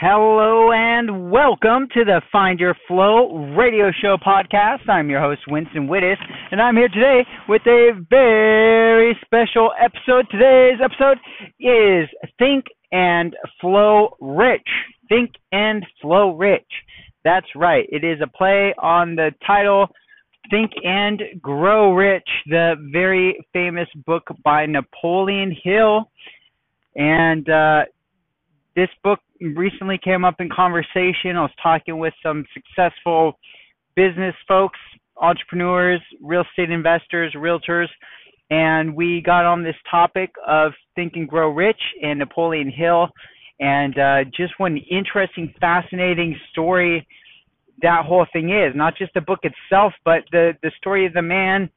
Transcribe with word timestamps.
Hello 0.00 0.72
and 0.72 1.30
welcome 1.30 1.86
to 1.92 2.06
the 2.06 2.22
Find 2.32 2.58
Your 2.58 2.74
Flow 2.88 3.52
radio 3.54 3.90
show 4.00 4.16
podcast. 4.16 4.88
I'm 4.88 5.10
your 5.10 5.20
host, 5.20 5.42
Winston 5.46 5.88
Wittes, 5.88 6.16
and 6.50 6.58
I'm 6.58 6.74
here 6.74 6.88
today 6.88 7.20
with 7.50 7.60
a 7.66 7.90
very 8.08 9.14
special 9.22 9.72
episode. 9.78 10.24
Today's 10.30 10.78
episode 10.82 11.18
is 11.60 12.08
Think 12.38 12.64
and 12.90 13.36
Flow 13.60 14.16
Rich. 14.22 14.66
Think 15.10 15.32
and 15.52 15.84
Flow 16.00 16.34
Rich. 16.34 16.64
That's 17.22 17.48
right. 17.54 17.84
It 17.92 18.02
is 18.02 18.22
a 18.22 18.26
play 18.26 18.72
on 18.78 19.16
the 19.16 19.32
title 19.46 19.88
Think 20.50 20.70
and 20.82 21.20
Grow 21.42 21.92
Rich, 21.92 22.28
the 22.46 22.76
very 22.90 23.38
famous 23.52 23.88
book 24.06 24.28
by 24.42 24.64
Napoleon 24.64 25.54
Hill. 25.62 26.10
And 26.96 27.46
uh, 27.50 27.82
this 28.74 28.88
book 29.04 29.18
recently 29.40 29.98
came 30.02 30.24
up 30.24 30.36
in 30.40 30.48
conversation. 30.48 31.36
I 31.36 31.42
was 31.42 31.50
talking 31.62 31.98
with 31.98 32.14
some 32.22 32.44
successful 32.54 33.38
business 33.96 34.34
folks, 34.46 34.78
entrepreneurs, 35.20 36.00
real 36.20 36.42
estate 36.42 36.70
investors, 36.70 37.34
realtors, 37.36 37.88
and 38.50 38.94
we 38.94 39.22
got 39.24 39.44
on 39.44 39.62
this 39.62 39.76
topic 39.90 40.30
of 40.46 40.72
Think 40.94 41.14
and 41.14 41.28
Grow 41.28 41.50
Rich 41.50 41.80
and 42.02 42.18
Napoleon 42.18 42.70
Hill, 42.70 43.08
and 43.60 43.98
uh, 43.98 44.24
just 44.36 44.54
what 44.58 44.72
an 44.72 44.78
interesting, 44.90 45.54
fascinating 45.60 46.36
story 46.50 47.06
that 47.82 48.04
whole 48.04 48.26
thing 48.32 48.50
is. 48.50 48.74
Not 48.74 48.96
just 48.96 49.14
the 49.14 49.20
book 49.20 49.40
itself, 49.42 49.92
but 50.04 50.24
the 50.32 50.52
the 50.62 50.72
story 50.78 51.06
of 51.06 51.12
the 51.12 51.22
man 51.22 51.70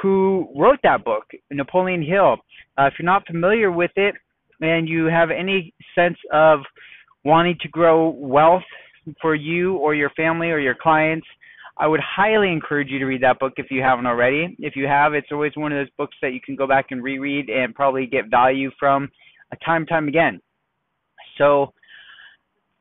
who 0.00 0.48
wrote 0.56 0.78
that 0.82 1.04
book, 1.04 1.24
Napoleon 1.50 2.02
Hill. 2.02 2.36
Uh, 2.78 2.84
if 2.84 2.94
you're 2.98 3.06
not 3.06 3.26
familiar 3.26 3.70
with 3.70 3.90
it, 3.96 4.14
and 4.62 4.88
you 4.88 5.06
have 5.06 5.30
any 5.30 5.74
sense 5.94 6.16
of 6.32 6.60
wanting 7.24 7.56
to 7.60 7.68
grow 7.68 8.10
wealth 8.10 8.62
for 9.20 9.34
you 9.34 9.76
or 9.76 9.94
your 9.94 10.10
family 10.10 10.50
or 10.50 10.58
your 10.58 10.76
clients, 10.80 11.26
I 11.78 11.86
would 11.86 12.00
highly 12.00 12.52
encourage 12.52 12.88
you 12.90 12.98
to 12.98 13.06
read 13.06 13.22
that 13.22 13.38
book 13.38 13.54
if 13.56 13.70
you 13.70 13.82
haven't 13.82 14.06
already. 14.06 14.56
If 14.58 14.76
you 14.76 14.86
have, 14.86 15.14
it's 15.14 15.28
always 15.32 15.52
one 15.56 15.72
of 15.72 15.78
those 15.78 15.92
books 15.96 16.16
that 16.22 16.32
you 16.32 16.40
can 16.40 16.54
go 16.54 16.66
back 16.66 16.86
and 16.90 17.02
reread 17.02 17.48
and 17.48 17.74
probably 17.74 18.06
get 18.06 18.30
value 18.30 18.70
from 18.78 19.10
a 19.52 19.56
time 19.64 19.86
time 19.86 20.08
again. 20.08 20.40
So, 21.38 21.72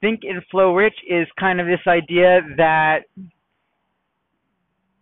Think 0.01 0.21
and 0.23 0.41
Flow 0.49 0.73
Rich 0.73 0.95
is 1.07 1.27
kind 1.39 1.61
of 1.61 1.67
this 1.67 1.79
idea 1.87 2.41
that 2.57 3.01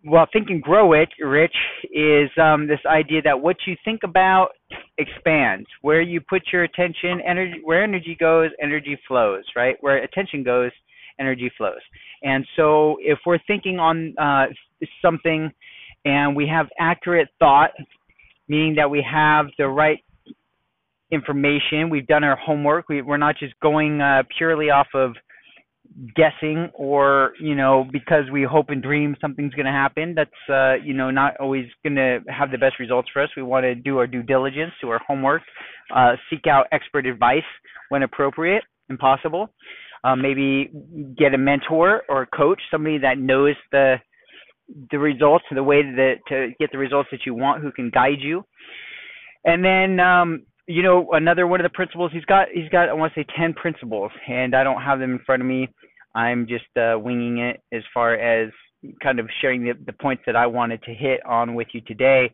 well, 0.05 0.27
think 0.31 0.49
and 0.49 0.61
grow 0.61 0.93
it, 0.93 1.09
Rich, 1.19 1.55
is 1.91 2.29
um, 2.41 2.67
this 2.67 2.79
idea 2.85 3.21
that 3.23 3.39
what 3.39 3.57
you 3.67 3.75
think 3.83 4.01
about 4.03 4.49
expands. 4.97 5.67
Where 5.81 6.01
you 6.01 6.21
put 6.21 6.43
your 6.51 6.63
attention, 6.63 7.21
energy, 7.25 7.61
where 7.63 7.83
energy 7.83 8.15
goes, 8.19 8.51
energy 8.61 8.99
flows, 9.07 9.43
right? 9.55 9.75
Where 9.81 9.97
attention 10.03 10.43
goes, 10.43 10.71
energy 11.19 11.51
flows. 11.57 11.81
And 12.23 12.45
so, 12.55 12.97
if 13.01 13.19
we're 13.25 13.39
thinking 13.47 13.79
on 13.79 14.13
uh, 14.17 14.45
something, 15.01 15.51
and 16.05 16.35
we 16.35 16.47
have 16.47 16.67
accurate 16.79 17.27
thought, 17.39 17.71
meaning 18.47 18.75
that 18.75 18.89
we 18.89 19.05
have 19.09 19.47
the 19.57 19.67
right 19.67 19.99
information, 21.11 21.89
we've 21.89 22.07
done 22.07 22.23
our 22.23 22.37
homework. 22.37 22.89
We, 22.89 23.01
are 23.01 23.17
not 23.17 23.35
just 23.37 23.59
going 23.61 24.01
uh, 24.01 24.23
purely 24.37 24.69
off 24.69 24.87
of 24.93 25.15
guessing 26.15 26.69
or 26.73 27.33
you 27.39 27.55
know 27.55 27.85
because 27.91 28.23
we 28.31 28.43
hope 28.43 28.69
and 28.69 28.81
dream 28.81 29.15
something's 29.19 29.53
going 29.53 29.65
to 29.65 29.71
happen 29.71 30.13
that's 30.15 30.31
uh 30.49 30.75
you 30.83 30.93
know 30.93 31.11
not 31.11 31.35
always 31.39 31.65
going 31.83 31.95
to 31.95 32.19
have 32.29 32.51
the 32.51 32.57
best 32.57 32.79
results 32.79 33.09
for 33.11 33.21
us. 33.21 33.29
We 33.35 33.43
want 33.43 33.63
to 33.63 33.75
do 33.75 33.97
our 33.97 34.07
due 34.07 34.23
diligence 34.23 34.71
do 34.81 34.89
our 34.89 35.01
homework 35.05 35.41
uh 35.93 36.13
seek 36.29 36.47
out 36.47 36.67
expert 36.71 37.05
advice 37.05 37.43
when 37.89 38.03
appropriate 38.03 38.63
and 38.89 38.97
possible. 38.97 39.49
Um, 40.03 40.21
maybe 40.21 40.71
get 41.17 41.33
a 41.33 41.37
mentor 41.37 42.03
or 42.07 42.21
a 42.21 42.27
coach 42.27 42.61
somebody 42.71 42.99
that 42.99 43.17
knows 43.17 43.55
the 43.71 43.95
the 44.91 44.99
results 44.99 45.43
the 45.51 45.63
way 45.63 45.81
that 45.81 46.15
to 46.29 46.51
get 46.59 46.71
the 46.71 46.77
results 46.77 47.09
that 47.11 47.21
you 47.25 47.33
want 47.33 47.61
who 47.61 47.71
can 47.71 47.89
guide 47.89 48.19
you. 48.21 48.45
And 49.43 49.65
then 49.65 49.99
um 49.99 50.43
you 50.67 50.83
know 50.83 51.09
another 51.11 51.47
one 51.47 51.59
of 51.59 51.65
the 51.65 51.75
principles 51.75 52.11
he's 52.13 52.23
got 52.25 52.47
he's 52.53 52.69
got 52.69 52.89
i 52.89 52.93
want 52.93 53.11
to 53.11 53.19
say 53.19 53.25
10 53.37 53.53
principles 53.53 54.11
and 54.27 54.55
i 54.55 54.63
don't 54.63 54.83
have 54.83 54.99
them 54.99 55.13
in 55.13 55.19
front 55.25 55.41
of 55.41 55.47
me 55.47 55.67
I'm 56.15 56.47
just 56.47 56.65
uh, 56.77 56.97
winging 56.97 57.39
it 57.39 57.61
as 57.71 57.83
far 57.93 58.15
as 58.15 58.51
kind 59.01 59.19
of 59.19 59.27
sharing 59.41 59.63
the, 59.63 59.73
the 59.85 59.93
points 59.93 60.23
that 60.25 60.35
I 60.35 60.47
wanted 60.47 60.81
to 60.83 60.93
hit 60.93 61.25
on 61.25 61.55
with 61.55 61.67
you 61.73 61.81
today. 61.81 62.31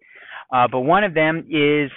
Uh, 0.54 0.68
but 0.72 0.82
one 0.82 1.04
of 1.04 1.14
them 1.14 1.40
is 1.50 1.92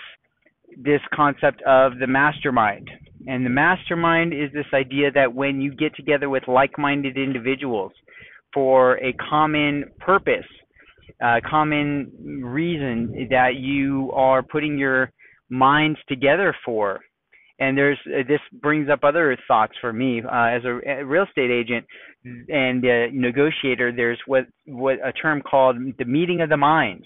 this 0.76 1.00
concept 1.14 1.62
of 1.62 1.98
the 1.98 2.06
mastermind. 2.06 2.90
And 3.26 3.44
the 3.44 3.50
mastermind 3.50 4.32
is 4.32 4.50
this 4.52 4.66
idea 4.72 5.10
that 5.12 5.34
when 5.34 5.60
you 5.60 5.74
get 5.74 5.94
together 5.96 6.28
with 6.28 6.44
like 6.46 6.78
minded 6.78 7.16
individuals 7.16 7.92
for 8.54 8.96
a 8.98 9.12
common 9.14 9.84
purpose, 9.98 10.46
a 11.20 11.40
common 11.48 12.10
reason 12.44 13.28
that 13.30 13.56
you 13.56 14.10
are 14.14 14.42
putting 14.42 14.78
your 14.78 15.10
minds 15.50 15.98
together 16.08 16.54
for, 16.64 17.00
and 17.58 17.76
there's 17.76 17.98
uh, 18.06 18.22
this 18.28 18.40
brings 18.60 18.88
up 18.88 19.00
other 19.02 19.36
thoughts 19.48 19.72
for 19.80 19.92
me 19.92 20.22
uh, 20.22 20.44
as 20.46 20.64
a, 20.64 20.80
a, 20.86 21.04
real 21.04 21.24
estate 21.24 21.50
agent 21.50 21.84
and 22.24 22.82
negotiator. 23.12 23.92
There's 23.92 24.20
what 24.26 24.46
what 24.66 24.96
a 25.04 25.12
term 25.12 25.42
called 25.42 25.76
the 25.98 26.04
meeting 26.04 26.40
of 26.40 26.48
the 26.48 26.56
minds. 26.56 27.04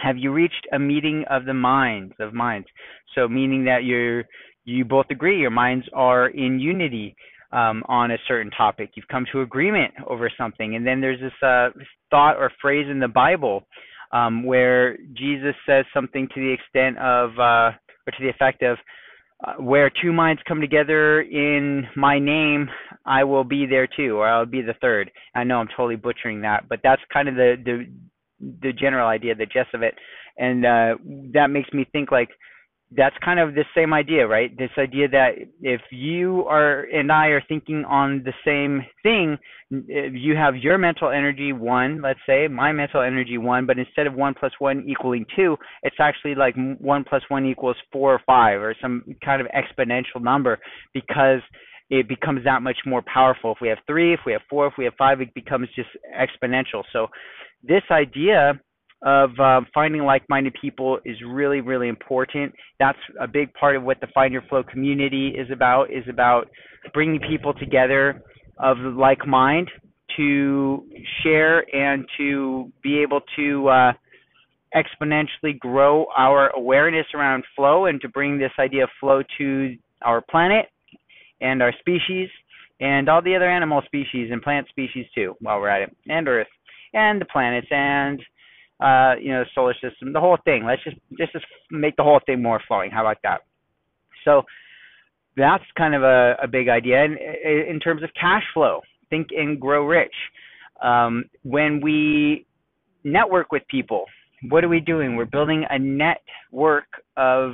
Have 0.00 0.18
you 0.18 0.32
reached 0.32 0.66
a 0.72 0.78
meeting 0.78 1.24
of 1.30 1.46
the 1.46 1.54
minds 1.54 2.14
of 2.20 2.34
minds? 2.34 2.68
So 3.14 3.28
meaning 3.28 3.64
that 3.64 3.84
you're 3.84 4.24
you 4.64 4.84
both 4.84 5.06
agree 5.10 5.38
your 5.38 5.50
minds 5.50 5.86
are 5.94 6.28
in 6.28 6.58
unity 6.60 7.16
um, 7.52 7.82
on 7.88 8.10
a 8.10 8.18
certain 8.28 8.50
topic. 8.50 8.90
You've 8.94 9.08
come 9.08 9.26
to 9.32 9.40
agreement 9.40 9.94
over 10.06 10.30
something, 10.36 10.76
and 10.76 10.86
then 10.86 11.00
there's 11.00 11.20
this 11.20 11.32
uh, 11.42 11.70
thought 12.10 12.36
or 12.36 12.52
phrase 12.60 12.86
in 12.90 13.00
the 13.00 13.08
Bible 13.08 13.66
um, 14.12 14.44
where 14.44 14.96
Jesus 15.14 15.54
says 15.66 15.84
something 15.92 16.28
to 16.34 16.40
the 16.40 16.52
extent 16.52 16.98
of 16.98 17.30
uh, 17.38 17.72
or 18.06 18.12
to 18.16 18.22
the 18.22 18.28
effect 18.28 18.62
of 18.62 18.78
uh, 19.44 19.54
where 19.54 19.90
two 20.02 20.12
minds 20.12 20.40
come 20.48 20.60
together 20.60 21.20
in 21.20 21.86
my 21.94 22.18
name, 22.18 22.68
I 23.04 23.24
will 23.24 23.44
be 23.44 23.66
there 23.66 23.86
too, 23.86 24.16
or 24.16 24.28
I'll 24.28 24.46
be 24.46 24.62
the 24.62 24.74
third. 24.80 25.10
I 25.34 25.44
know 25.44 25.58
I'm 25.58 25.68
totally 25.76 25.96
butchering 25.96 26.40
that, 26.42 26.68
but 26.68 26.80
that's 26.82 27.02
kind 27.12 27.28
of 27.28 27.34
the 27.34 27.56
the 27.64 27.86
the 28.62 28.72
general 28.72 29.08
idea, 29.08 29.34
the 29.34 29.46
gist 29.46 29.74
of 29.74 29.82
it, 29.82 29.94
and 30.38 30.64
uh, 30.64 30.94
that 31.34 31.48
makes 31.48 31.72
me 31.72 31.86
think 31.92 32.10
like 32.10 32.30
that's 32.92 33.16
kind 33.24 33.40
of 33.40 33.54
the 33.54 33.64
same 33.74 33.92
idea, 33.92 34.26
right? 34.26 34.56
This 34.56 34.70
idea 34.78 35.08
that 35.08 35.30
if 35.60 35.80
you 35.90 36.44
are 36.46 36.82
and 36.92 37.10
I 37.10 37.28
are 37.28 37.42
thinking 37.48 37.84
on 37.84 38.22
the 38.24 38.32
same 38.44 38.84
thing, 39.02 39.38
you 39.70 40.36
have 40.36 40.56
your 40.56 40.78
mental 40.78 41.10
energy 41.10 41.52
one, 41.52 42.00
let's 42.00 42.20
say, 42.26 42.46
my 42.46 42.70
mental 42.70 43.02
energy 43.02 43.38
one, 43.38 43.66
but 43.66 43.78
instead 43.78 44.06
of 44.06 44.14
one 44.14 44.34
plus 44.38 44.52
one 44.60 44.84
equaling 44.88 45.26
two, 45.34 45.56
it's 45.82 45.96
actually 45.98 46.36
like 46.36 46.54
one 46.78 47.04
plus 47.08 47.22
one 47.28 47.44
equals 47.44 47.76
four 47.90 48.14
or 48.14 48.20
five 48.24 48.60
or 48.60 48.74
some 48.80 49.04
kind 49.24 49.40
of 49.40 49.48
exponential 49.48 50.22
number 50.22 50.58
because 50.94 51.40
it 51.90 52.08
becomes 52.08 52.44
that 52.44 52.62
much 52.62 52.78
more 52.86 53.02
powerful. 53.02 53.52
If 53.52 53.58
we 53.60 53.68
have 53.68 53.78
three, 53.86 54.14
if 54.14 54.20
we 54.24 54.32
have 54.32 54.42
four, 54.48 54.68
if 54.68 54.74
we 54.78 54.84
have 54.84 54.94
five, 54.96 55.20
it 55.20 55.34
becomes 55.34 55.68
just 55.74 55.88
exponential. 56.16 56.84
So 56.92 57.08
this 57.64 57.82
idea 57.90 58.60
of 59.02 59.30
uh, 59.38 59.60
finding 59.74 60.02
like-minded 60.02 60.54
people 60.60 60.98
is 61.04 61.16
really 61.26 61.60
really 61.60 61.88
important. 61.88 62.52
That's 62.78 62.98
a 63.20 63.28
big 63.28 63.52
part 63.54 63.76
of 63.76 63.82
what 63.82 64.00
the 64.00 64.08
find 64.14 64.32
your 64.32 64.42
flow 64.42 64.62
community 64.62 65.28
is 65.28 65.50
about 65.50 65.90
is 65.90 66.04
about 66.08 66.48
bringing 66.92 67.20
people 67.20 67.52
together 67.54 68.22
of 68.58 68.78
like 68.78 69.26
mind 69.26 69.70
to 70.16 70.84
share 71.22 71.64
and 71.74 72.06
to 72.16 72.72
be 72.82 72.98
able 72.98 73.20
to 73.36 73.68
uh, 73.68 73.92
exponentially 74.74 75.58
grow 75.58 76.06
our 76.16 76.50
awareness 76.56 77.06
around 77.14 77.44
flow 77.54 77.86
and 77.86 78.00
to 78.00 78.08
bring 78.08 78.38
this 78.38 78.52
idea 78.58 78.84
of 78.84 78.90
flow 79.00 79.22
to 79.38 79.76
our 80.02 80.20
planet 80.20 80.66
and 81.40 81.62
our 81.62 81.72
species 81.80 82.28
and 82.80 83.08
all 83.08 83.22
the 83.22 83.34
other 83.34 83.48
animal 83.48 83.82
species 83.86 84.30
and 84.30 84.42
plant 84.42 84.68
species 84.68 85.06
too 85.14 85.34
while 85.40 85.60
we're 85.60 85.68
at 85.68 85.82
it 85.82 85.96
and 86.08 86.28
earth 86.28 86.46
and 86.92 87.20
the 87.20 87.24
planets 87.26 87.66
and 87.70 88.20
uh, 88.80 89.14
you 89.20 89.32
know, 89.32 89.44
the 89.44 89.50
solar 89.54 89.74
system, 89.74 90.12
the 90.12 90.20
whole 90.20 90.38
thing. 90.44 90.64
Let's 90.64 90.82
just 90.84 90.96
just 91.18 91.32
make 91.70 91.96
the 91.96 92.02
whole 92.02 92.20
thing 92.26 92.42
more 92.42 92.60
flowing. 92.68 92.90
How 92.90 93.02
about 93.02 93.18
that? 93.22 93.40
So 94.24 94.42
that's 95.36 95.64
kind 95.76 95.94
of 95.94 96.02
a, 96.02 96.36
a 96.42 96.48
big 96.48 96.68
idea. 96.68 97.04
And 97.04 97.16
in 97.68 97.80
terms 97.80 98.02
of 98.02 98.10
cash 98.18 98.42
flow, 98.54 98.80
think 99.10 99.28
and 99.36 99.60
grow 99.60 99.86
rich. 99.86 100.14
Um, 100.82 101.24
when 101.42 101.80
we 101.80 102.46
network 103.04 103.52
with 103.52 103.62
people, 103.68 104.04
what 104.48 104.64
are 104.64 104.68
we 104.68 104.80
doing? 104.80 105.16
We're 105.16 105.24
building 105.24 105.64
a 105.70 105.78
network 105.78 106.86
of 107.16 107.52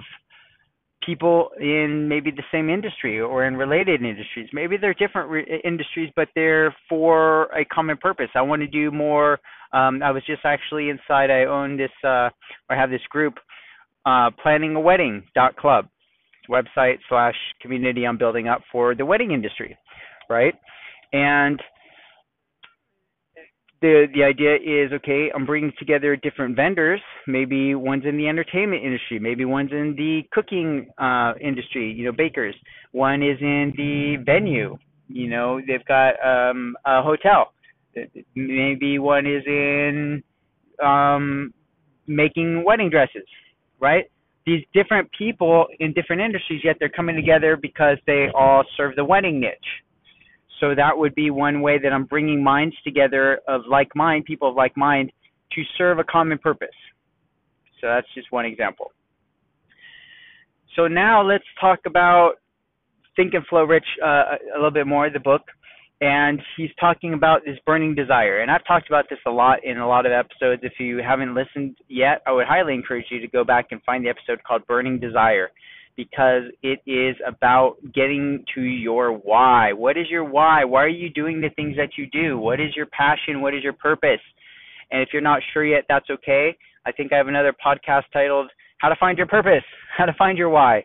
people 1.05 1.51
in 1.61 2.09
maybe 2.09 2.31
the 2.31 2.43
same 2.53 2.71
industry 2.71 3.21
or 3.21 3.45
in 3.45 3.57
related 3.57 4.03
industries. 4.03 4.49
Maybe 4.53 4.77
they're 4.77 4.95
different 4.95 5.31
re- 5.31 5.61
industries, 5.65 6.11
but 6.17 6.29
they're 6.35 6.75
for 6.89 7.45
a 7.57 7.65
common 7.65 7.97
purpose. 7.97 8.29
I 8.35 8.43
want 8.43 8.63
to 8.63 8.69
do 8.69 8.91
more. 8.91 9.41
Um, 9.73 10.03
I 10.03 10.11
was 10.11 10.23
just 10.27 10.45
actually 10.45 10.91
inside. 10.91 11.31
I 11.31 11.45
own 11.45 11.77
this 11.77 11.91
uh, 12.05 12.29
or 12.69 12.77
have 12.77 12.91
this 12.91 13.01
group, 13.11 13.35
uh, 14.07 14.31
planning 14.43 14.75
a 14.77 14.81
wedding 14.81 15.23
dot 15.35 15.57
club, 15.57 15.87
website 16.49 16.99
slash 17.09 17.37
community 17.61 18.05
I'm 18.07 18.19
building 18.19 18.49
up 18.49 18.63
for 18.71 18.95
the 18.95 19.07
wedding 19.07 19.33
industry, 19.33 19.77
right? 20.29 20.55
And 21.13 21.61
the 23.83 24.07
the 24.15 24.23
idea 24.23 24.55
is 24.55 24.93
okay 24.93 25.31
i'm 25.35 25.45
bringing 25.45 25.73
together 25.79 26.17
different 26.17 26.57
vendors. 26.57 27.01
Maybe 27.27 27.75
one's 27.75 28.05
in 28.07 28.17
the 28.17 28.29
entertainment 28.29 28.83
industry. 28.83 29.19
Maybe 29.19 29.45
one's 29.45 29.73
in 29.73 29.95
the 29.97 30.23
cooking 30.33 30.91
uh 30.99 31.35
industry 31.41 31.93
you 31.93 32.05
know 32.05 32.13
bakers. 32.13 32.55
One 32.93 33.23
is 33.23 33.39
in 33.41 33.73
the 33.77 34.23
venue 34.25 34.79
you 35.09 35.29
know 35.29 35.61
they've 35.67 35.85
got 35.87 36.15
um 36.25 36.77
a 36.87 37.03
hotel. 37.03 37.53
Maybe 38.35 38.99
one 38.99 39.27
is 39.27 39.43
in 39.47 40.23
um 40.83 41.53
making 42.07 42.65
wedding 42.65 42.89
dresses 42.89 43.29
right? 43.81 44.05
These 44.47 44.65
different 44.73 45.11
people 45.17 45.67
in 45.81 45.93
different 45.93 46.23
industries 46.23 46.63
yet 46.65 46.77
they're 46.79 46.89
coming 46.89 47.17
together 47.17 47.57
because 47.61 47.99
they 48.07 48.29
all 48.35 48.65
serve 48.77 48.97
the 48.97 49.05
wedding 49.05 49.41
niche 49.41 49.71
so 50.63 50.77
that 50.77 50.97
would 50.97 51.15
be 51.17 51.31
one 51.31 51.61
way 51.61 51.79
that 51.83 51.93
I'm 51.93 52.05
bringing 52.05 52.43
minds 52.43 52.77
together 52.85 53.41
of 53.49 53.63
like 53.69 53.89
mind, 53.97 54.25
people 54.27 54.49
of 54.49 54.55
like 54.55 54.77
mind, 54.77 55.11
to 55.53 55.63
serve 55.77 55.99
a 55.99 56.05
common 56.05 56.39
purpose. 56.39 56.69
So 57.81 57.89
that's 57.89 58.07
just 58.15 58.31
one 58.31 58.45
example. 58.45 58.93
So 60.77 60.87
now 60.87 61.21
let's 61.21 61.45
talk 61.61 61.81
about 61.85 62.35
Think 63.17 63.35
and 63.35 63.45
Flow 63.49 63.65
Rich 63.65 63.85
uh, 64.03 64.07
a 64.07 64.57
little 64.57 64.71
bit 64.71 64.87
more, 64.87 65.11
the 65.11 65.19
book. 65.19 65.43
And 66.01 66.41
he's 66.57 66.71
talking 66.79 67.13
about 67.13 67.41
this 67.45 67.59
burning 67.67 67.97
desire. 67.97 68.41
And 68.41 68.51
I've 68.51 68.65
talked 68.65 68.89
about 68.89 69.07
this 69.11 69.19
a 69.27 69.31
lot 69.31 69.65
in 69.65 69.79
a 69.79 69.87
lot 69.87 70.07
of 70.07 70.13
episodes. 70.13 70.63
If 70.65 70.75
you 70.79 70.99
haven't 70.99 71.35
listened 71.35 71.77
yet, 71.89 72.23
I 72.25 72.33
would 72.33 72.47
highly 72.47 72.75
encourage 72.75 73.07
you 73.11 73.19
to 73.21 73.29
go 73.29 73.43
back 73.43 73.67
and 73.73 73.83
find 73.83 74.05
the 74.05 74.11
episode 74.11 74.43
called 74.45 74.65
Burning 74.69 75.01
Desire 75.01 75.51
because 75.97 76.43
it 76.63 76.81
is 76.87 77.17
about 77.27 77.77
getting 77.95 78.45
to 78.55 78.61
your 78.63 79.13
why. 79.13 79.73
What 79.73 79.97
is 79.97 80.07
your 80.11 80.25
why? 80.25 80.65
Why 80.65 80.83
are 80.85 80.89
you 80.89 81.11
doing 81.11 81.41
the 81.41 81.51
things 81.51 81.77
that 81.77 81.91
you 81.97 82.07
do? 82.07 82.39
What 82.39 82.61
is 82.61 82.75
your 82.77 82.87
passion? 82.87 83.41
What 83.41 83.55
is 83.55 83.63
your 83.63 83.75
purpose? 83.75 84.21
And 84.91 85.03
if 85.03 85.09
you're 85.13 85.23
not 85.23 85.43
sure 85.53 85.65
yet, 85.65 85.85
that's 85.89 86.09
okay. 86.11 86.57
I 86.85 86.93
think 86.93 87.13
I 87.13 87.17
have 87.17 87.29
another 87.29 87.55
podcast 87.65 88.05
titled 88.13 88.51
How 88.79 88.89
to 88.89 88.97
Find 88.97 89.17
Your 89.19 89.27
Purpose, 89.27 89.65
How 89.97 90.07
to 90.07 90.15
Find 90.19 90.37
Your 90.39 90.51
Why. 90.51 90.85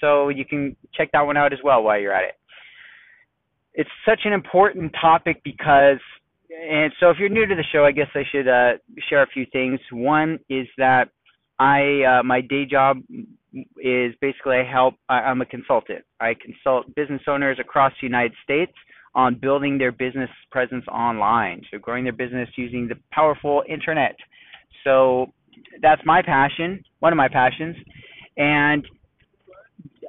So 0.00 0.28
you 0.28 0.44
can 0.44 0.76
check 0.94 1.10
that 1.12 1.22
one 1.22 1.36
out 1.36 1.52
as 1.52 1.58
well 1.64 1.82
while 1.82 2.00
you're 2.00 2.12
at 2.12 2.24
it. 2.24 2.34
It's 3.74 3.90
such 4.04 4.20
an 4.24 4.32
important 4.32 4.92
topic 5.00 5.42
because 5.44 5.98
and 6.50 6.92
so 6.98 7.10
if 7.10 7.18
you're 7.18 7.28
new 7.28 7.46
to 7.46 7.54
the 7.54 7.64
show, 7.72 7.84
I 7.84 7.92
guess 7.92 8.08
I 8.14 8.22
should 8.32 8.48
uh, 8.48 8.78
share 9.08 9.22
a 9.22 9.26
few 9.26 9.46
things. 9.52 9.78
One 9.92 10.38
is 10.48 10.66
that 10.78 11.10
I 11.58 12.02
uh, 12.20 12.22
my 12.22 12.40
day 12.40 12.64
job 12.64 12.98
is 13.52 14.14
basically 14.20 14.56
I 14.56 14.64
help. 14.64 14.94
I'm 15.08 15.40
a 15.40 15.46
consultant. 15.46 16.04
I 16.20 16.34
consult 16.34 16.94
business 16.94 17.22
owners 17.26 17.58
across 17.60 17.92
the 18.00 18.06
United 18.06 18.32
States 18.44 18.72
on 19.14 19.34
building 19.34 19.78
their 19.78 19.92
business 19.92 20.30
presence 20.50 20.84
online, 20.88 21.62
so 21.70 21.78
growing 21.78 22.04
their 22.04 22.12
business 22.12 22.48
using 22.56 22.86
the 22.88 22.94
powerful 23.10 23.62
internet. 23.68 24.16
So 24.84 25.32
that's 25.82 26.02
my 26.04 26.22
passion, 26.22 26.84
one 27.00 27.12
of 27.12 27.16
my 27.16 27.28
passions, 27.28 27.76
and 28.36 28.86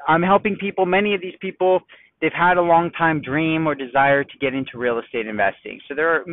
I'm 0.08 0.22
helping 0.22 0.56
people. 0.58 0.86
Many 0.86 1.16
of 1.16 1.22
these 1.22 1.34
people, 1.40 1.80
they've 2.22 2.32
had 2.34 2.58
a 2.58 2.62
long 2.62 2.92
time 2.92 3.22
dream 3.22 3.68
or 3.68 3.74
desire 3.74 4.24
to 4.24 4.38
get 4.40 4.54
into 4.54 4.78
real 4.78 5.00
estate 5.00 5.28
investing. 5.28 5.80
So 5.88 5.96
they're 5.96 6.26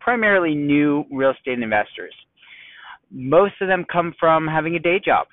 primarily 0.00 0.54
new 0.54 1.04
real 1.12 1.30
estate 1.30 1.60
investors. 1.60 2.14
Most 3.10 3.54
of 3.60 3.68
them 3.68 3.84
come 3.90 4.14
from 4.18 4.48
having 4.48 4.74
a 4.74 4.80
day 4.80 5.00
job 5.04 5.26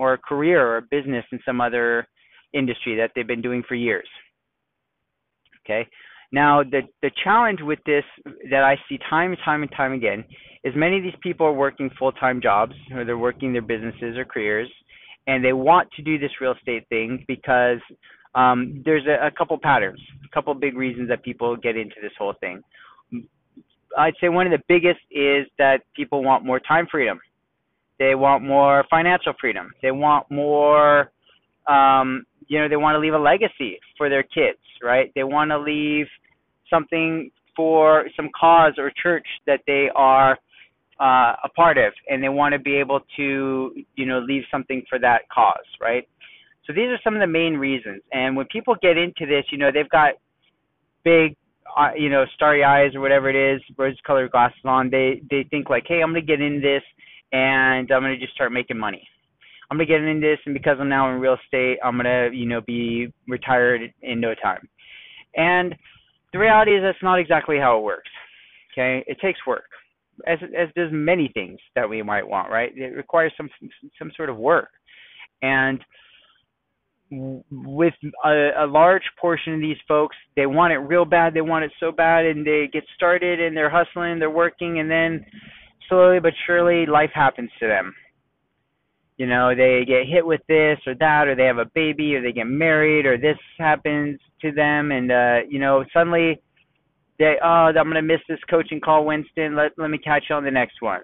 or 0.00 0.14
a 0.14 0.18
career 0.18 0.66
or 0.66 0.78
a 0.78 0.82
business 0.82 1.24
in 1.30 1.38
some 1.44 1.60
other 1.60 2.08
industry 2.54 2.96
that 2.96 3.10
they've 3.14 3.26
been 3.26 3.42
doing 3.42 3.62
for 3.68 3.74
years. 3.74 4.08
Okay. 5.64 5.86
Now 6.32 6.62
the 6.62 6.80
the 7.02 7.10
challenge 7.22 7.60
with 7.60 7.80
this 7.84 8.04
that 8.50 8.64
I 8.64 8.76
see 8.88 8.98
time 9.10 9.32
and 9.32 9.40
time 9.44 9.62
and 9.62 9.70
time 9.76 9.92
again 9.92 10.24
is 10.64 10.72
many 10.74 10.96
of 10.96 11.02
these 11.02 11.20
people 11.22 11.46
are 11.46 11.52
working 11.52 11.90
full 11.98 12.12
time 12.12 12.40
jobs 12.40 12.72
or 12.94 13.04
they're 13.04 13.18
working 13.18 13.52
their 13.52 13.62
businesses 13.62 14.16
or 14.16 14.24
careers 14.24 14.70
and 15.26 15.44
they 15.44 15.52
want 15.52 15.90
to 15.92 16.02
do 16.02 16.18
this 16.18 16.30
real 16.40 16.54
estate 16.54 16.88
thing 16.88 17.24
because 17.28 17.78
um, 18.34 18.82
there's 18.84 19.06
a, 19.06 19.26
a 19.26 19.30
couple 19.30 19.58
patterns, 19.58 20.00
a 20.24 20.34
couple 20.34 20.54
big 20.54 20.76
reasons 20.76 21.08
that 21.08 21.22
people 21.22 21.56
get 21.56 21.76
into 21.76 21.96
this 22.00 22.12
whole 22.18 22.34
thing. 22.40 22.62
I'd 23.98 24.14
say 24.20 24.28
one 24.28 24.46
of 24.46 24.52
the 24.52 24.62
biggest 24.68 25.00
is 25.10 25.46
that 25.58 25.82
people 25.94 26.22
want 26.22 26.44
more 26.44 26.60
time 26.60 26.86
freedom. 26.90 27.20
They 28.00 28.14
want 28.16 28.42
more 28.42 28.84
financial 28.90 29.34
freedom. 29.38 29.70
They 29.82 29.92
want 29.92 30.28
more, 30.30 31.12
um, 31.68 32.24
you 32.48 32.58
know, 32.58 32.68
they 32.68 32.76
want 32.76 32.96
to 32.96 32.98
leave 32.98 33.12
a 33.14 33.18
legacy 33.18 33.78
for 33.96 34.08
their 34.08 34.24
kids, 34.24 34.58
right? 34.82 35.12
They 35.14 35.22
want 35.22 35.50
to 35.50 35.58
leave 35.58 36.06
something 36.70 37.30
for 37.54 38.06
some 38.16 38.30
cause 38.38 38.72
or 38.78 38.90
church 39.02 39.26
that 39.46 39.60
they 39.66 39.90
are 39.94 40.32
uh, 40.98 41.34
a 41.44 41.48
part 41.54 41.76
of, 41.76 41.92
and 42.08 42.22
they 42.22 42.30
want 42.30 42.54
to 42.54 42.58
be 42.58 42.74
able 42.74 43.00
to, 43.16 43.74
you 43.96 44.06
know, 44.06 44.18
leave 44.20 44.44
something 44.50 44.82
for 44.88 44.98
that 44.98 45.28
cause, 45.32 45.56
right? 45.78 46.08
So 46.66 46.72
these 46.72 46.88
are 46.88 46.98
some 47.04 47.14
of 47.14 47.20
the 47.20 47.26
main 47.26 47.54
reasons. 47.54 48.00
And 48.12 48.34
when 48.34 48.46
people 48.46 48.76
get 48.80 48.96
into 48.96 49.26
this, 49.26 49.44
you 49.52 49.58
know, 49.58 49.70
they've 49.72 49.88
got 49.90 50.14
big, 51.04 51.36
uh, 51.76 51.90
you 51.96 52.08
know, 52.08 52.24
starry 52.34 52.64
eyes 52.64 52.94
or 52.94 53.00
whatever 53.00 53.28
it 53.28 53.36
is, 53.36 53.60
rose-colored 53.76 54.30
glasses 54.30 54.60
on. 54.64 54.88
They 54.90 55.20
they 55.30 55.44
think 55.50 55.68
like, 55.68 55.84
hey, 55.86 56.00
I'm 56.02 56.10
gonna 56.10 56.22
get 56.22 56.40
in 56.40 56.60
this 56.62 56.82
and 57.32 57.90
I'm 57.90 58.02
gonna 58.02 58.18
just 58.18 58.34
start 58.34 58.52
making 58.52 58.78
money. 58.78 59.06
I'm 59.70 59.76
gonna 59.76 59.86
get 59.86 60.00
into 60.02 60.26
this, 60.26 60.38
and 60.46 60.54
because 60.54 60.78
I'm 60.80 60.88
now 60.88 61.12
in 61.14 61.20
real 61.20 61.36
estate, 61.42 61.78
I'm 61.84 61.96
gonna, 61.96 62.30
you 62.32 62.46
know, 62.46 62.60
be 62.60 63.12
retired 63.28 63.92
in 64.02 64.20
no 64.20 64.34
time. 64.34 64.68
And 65.36 65.74
the 66.32 66.38
reality 66.38 66.72
is 66.72 66.82
that's 66.82 67.02
not 67.02 67.18
exactly 67.18 67.58
how 67.58 67.78
it 67.78 67.82
works. 67.82 68.10
Okay, 68.72 69.04
it 69.06 69.18
takes 69.20 69.38
work, 69.46 69.68
as 70.26 70.38
as 70.42 70.68
does 70.76 70.90
many 70.92 71.30
things 71.34 71.58
that 71.74 71.88
we 71.88 72.02
might 72.02 72.26
want. 72.26 72.50
Right, 72.50 72.76
it 72.76 72.96
requires 72.96 73.32
some 73.36 73.48
some 73.98 74.10
sort 74.16 74.28
of 74.28 74.36
work, 74.36 74.70
and 75.42 75.80
with 77.10 77.94
a, 78.24 78.50
a 78.58 78.66
large 78.66 79.02
portion 79.20 79.54
of 79.54 79.60
these 79.60 79.76
folks, 79.88 80.16
they 80.36 80.46
want 80.46 80.72
it 80.72 80.78
real 80.78 81.04
bad. 81.04 81.34
They 81.34 81.40
want 81.40 81.64
it 81.64 81.72
so 81.80 81.90
bad, 81.90 82.24
and 82.24 82.46
they 82.46 82.68
get 82.72 82.84
started 82.94 83.40
and 83.40 83.56
they're 83.56 83.70
hustling, 83.70 84.18
they're 84.18 84.30
working, 84.30 84.78
and 84.78 84.90
then 84.90 85.24
slowly 85.90 86.20
but 86.20 86.32
surely 86.46 86.86
life 86.86 87.10
happens 87.14 87.50
to 87.60 87.66
them. 87.66 87.94
You 89.18 89.26
know, 89.26 89.54
they 89.54 89.84
get 89.86 90.06
hit 90.08 90.24
with 90.24 90.40
this 90.48 90.78
or 90.86 90.94
that, 90.94 91.28
or 91.28 91.34
they 91.34 91.44
have 91.44 91.58
a 91.58 91.70
baby, 91.74 92.14
or 92.14 92.22
they 92.22 92.32
get 92.32 92.46
married, 92.46 93.04
or 93.04 93.18
this 93.18 93.36
happens 93.58 94.18
to 94.40 94.50
them, 94.50 94.92
and 94.92 95.12
uh, 95.12 95.38
you 95.46 95.58
know, 95.58 95.84
suddenly 95.92 96.40
they, 97.18 97.34
oh, 97.44 97.68
I'm 97.68 97.74
gonna 97.74 98.00
miss 98.00 98.22
this 98.30 98.38
coaching 98.48 98.80
call, 98.80 99.04
Winston. 99.04 99.54
Let 99.54 99.72
let 99.76 99.90
me 99.90 99.98
catch 99.98 100.24
you 100.30 100.36
on 100.36 100.44
the 100.44 100.50
next 100.50 100.80
one. 100.80 101.02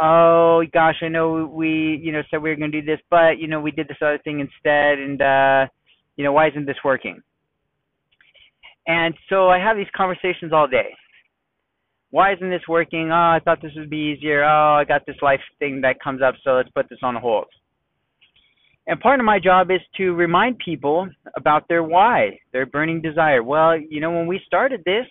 Oh 0.00 0.62
gosh, 0.72 0.94
I 1.02 1.08
know 1.08 1.50
we, 1.52 2.00
you 2.00 2.12
know, 2.12 2.22
said 2.30 2.40
we 2.40 2.50
were 2.50 2.54
gonna 2.54 2.70
do 2.70 2.80
this, 2.80 3.00
but 3.10 3.38
you 3.40 3.48
know, 3.48 3.60
we 3.60 3.72
did 3.72 3.88
this 3.88 3.98
other 4.00 4.20
thing 4.22 4.38
instead, 4.38 5.00
and 5.00 5.20
uh, 5.20 5.66
you 6.14 6.22
know, 6.22 6.32
why 6.32 6.46
isn't 6.46 6.64
this 6.64 6.76
working? 6.84 7.20
And 8.86 9.14
so 9.28 9.48
I 9.48 9.58
have 9.58 9.76
these 9.76 9.90
conversations 9.96 10.52
all 10.52 10.68
day 10.68 10.94
why 12.12 12.34
isn't 12.34 12.50
this 12.50 12.68
working? 12.68 13.10
Oh, 13.10 13.14
I 13.14 13.40
thought 13.42 13.62
this 13.62 13.72
would 13.74 13.88
be 13.88 14.14
easier. 14.14 14.44
Oh, 14.44 14.74
I 14.74 14.84
got 14.84 15.06
this 15.06 15.16
life 15.22 15.40
thing 15.58 15.80
that 15.80 15.96
comes 15.98 16.20
up, 16.20 16.34
so 16.44 16.52
let's 16.52 16.68
put 16.70 16.88
this 16.90 16.98
on 17.02 17.16
hold. 17.16 17.46
And 18.86 19.00
part 19.00 19.18
of 19.18 19.24
my 19.24 19.38
job 19.38 19.70
is 19.70 19.80
to 19.96 20.12
remind 20.12 20.58
people 20.58 21.08
about 21.36 21.66
their 21.68 21.82
why, 21.82 22.38
their 22.52 22.66
burning 22.66 23.00
desire. 23.00 23.42
Well, 23.42 23.78
you 23.78 24.00
know, 24.00 24.10
when 24.10 24.26
we 24.26 24.40
started 24.46 24.82
this, 24.84 25.06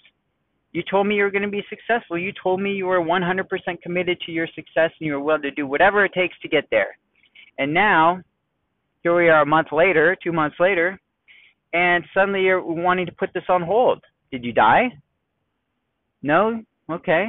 you 0.74 0.84
told 0.90 1.08
me 1.08 1.16
you 1.16 1.24
were 1.24 1.32
going 1.32 1.42
to 1.42 1.50
be 1.50 1.64
successful. 1.70 2.20
You 2.20 2.34
told 2.42 2.62
me 2.62 2.74
you 2.74 2.86
were 2.86 3.02
100% 3.02 3.48
committed 3.82 4.20
to 4.22 4.32
your 4.32 4.48
success 4.54 4.92
and 5.00 5.08
you 5.08 5.14
were 5.14 5.22
willing 5.22 5.42
to 5.42 5.52
do 5.52 5.66
whatever 5.66 6.06
it 6.06 6.14
takes 6.14 6.38
to 6.42 6.48
get 6.48 6.66
there. 6.70 6.96
And 7.58 7.74
now, 7.74 8.22
here 9.02 9.16
we 9.16 9.28
are 9.30 9.42
a 9.42 9.46
month 9.46 9.70
later, 9.72 10.16
two 10.24 10.32
months 10.32 10.58
later, 10.60 11.00
and 11.74 12.04
suddenly 12.14 12.44
you're 12.44 12.62
wanting 12.62 13.08
to 13.08 13.12
put 13.14 13.34
this 13.34 13.44
on 13.50 13.64
hold. 13.64 14.04
Did 14.32 14.46
you 14.46 14.54
die? 14.54 14.92
No, 16.22 16.62
Okay. 16.90 17.28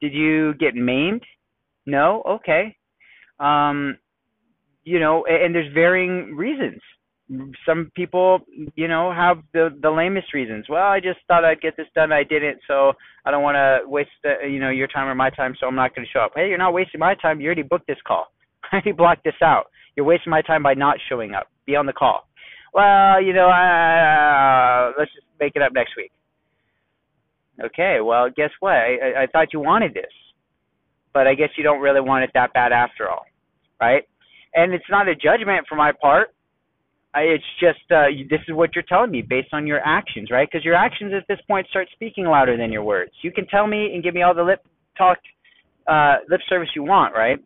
Did 0.00 0.12
you 0.14 0.54
get 0.54 0.74
maimed? 0.74 1.22
No. 1.86 2.22
Okay. 2.26 2.76
Um, 3.38 3.98
you 4.84 4.98
know, 4.98 5.24
and 5.26 5.54
there's 5.54 5.72
varying 5.72 6.34
reasons. 6.36 6.80
Some 7.64 7.92
people, 7.94 8.40
you 8.74 8.88
know, 8.88 9.12
have 9.12 9.38
the 9.52 9.68
the 9.80 9.90
lamest 9.90 10.34
reasons. 10.34 10.66
Well, 10.68 10.82
I 10.86 10.98
just 10.98 11.20
thought 11.28 11.44
I'd 11.44 11.60
get 11.60 11.76
this 11.76 11.86
done. 11.94 12.10
I 12.10 12.24
didn't, 12.24 12.58
so 12.66 12.92
I 13.24 13.30
don't 13.30 13.44
want 13.44 13.54
to 13.54 13.88
waste, 13.88 14.10
uh, 14.24 14.44
you 14.44 14.58
know, 14.58 14.70
your 14.70 14.88
time 14.88 15.06
or 15.06 15.14
my 15.14 15.30
time. 15.30 15.54
So 15.60 15.66
I'm 15.68 15.76
not 15.76 15.94
going 15.94 16.04
to 16.04 16.10
show 16.10 16.24
up. 16.24 16.32
Hey, 16.34 16.48
you're 16.48 16.58
not 16.58 16.72
wasting 16.72 16.98
my 16.98 17.14
time. 17.14 17.40
You 17.40 17.46
already 17.46 17.62
booked 17.62 17.86
this 17.86 18.02
call. 18.04 18.32
I 18.72 18.76
already 18.76 18.92
blocked 18.92 19.22
this 19.22 19.40
out. 19.42 19.66
You're 19.96 20.06
wasting 20.06 20.30
my 20.30 20.42
time 20.42 20.64
by 20.64 20.74
not 20.74 20.96
showing 21.08 21.34
up. 21.34 21.46
Be 21.66 21.76
on 21.76 21.86
the 21.86 21.92
call. 21.92 22.26
Well, 22.74 23.22
you 23.22 23.32
know, 23.32 23.48
uh, 23.48 24.92
let's 24.98 25.12
just 25.14 25.26
make 25.38 25.52
it 25.54 25.62
up 25.62 25.72
next 25.72 25.92
week. 25.96 26.10
Okay, 27.62 27.98
well, 28.02 28.28
guess 28.34 28.50
what? 28.60 28.72
I, 28.72 29.22
I 29.22 29.26
thought 29.32 29.52
you 29.52 29.60
wanted 29.60 29.94
this, 29.94 30.12
but 31.12 31.26
I 31.26 31.34
guess 31.34 31.50
you 31.56 31.64
don't 31.64 31.80
really 31.80 32.00
want 32.00 32.24
it 32.24 32.30
that 32.34 32.52
bad 32.52 32.72
after 32.72 33.08
all, 33.08 33.26
right? 33.80 34.04
And 34.54 34.72
it's 34.72 34.84
not 34.90 35.08
a 35.08 35.14
judgment 35.14 35.66
for 35.68 35.76
my 35.76 35.92
part. 35.92 36.28
I, 37.14 37.20
it's 37.22 37.44
just 37.58 37.80
uh, 37.90 38.06
you, 38.06 38.26
this 38.28 38.40
is 38.48 38.54
what 38.54 38.74
you're 38.74 38.84
telling 38.88 39.10
me 39.10 39.22
based 39.22 39.48
on 39.52 39.66
your 39.66 39.80
actions, 39.84 40.30
right? 40.30 40.48
Because 40.50 40.64
your 40.64 40.74
actions 40.74 41.12
at 41.14 41.26
this 41.28 41.40
point 41.48 41.66
start 41.68 41.88
speaking 41.92 42.24
louder 42.24 42.56
than 42.56 42.72
your 42.72 42.84
words. 42.84 43.10
You 43.22 43.32
can 43.32 43.46
tell 43.46 43.66
me 43.66 43.90
and 43.92 44.02
give 44.02 44.14
me 44.14 44.22
all 44.22 44.34
the 44.34 44.42
lip 44.44 44.64
talk, 44.96 45.18
uh, 45.86 46.16
lip 46.28 46.40
service 46.48 46.68
you 46.74 46.84
want, 46.84 47.14
right? 47.14 47.38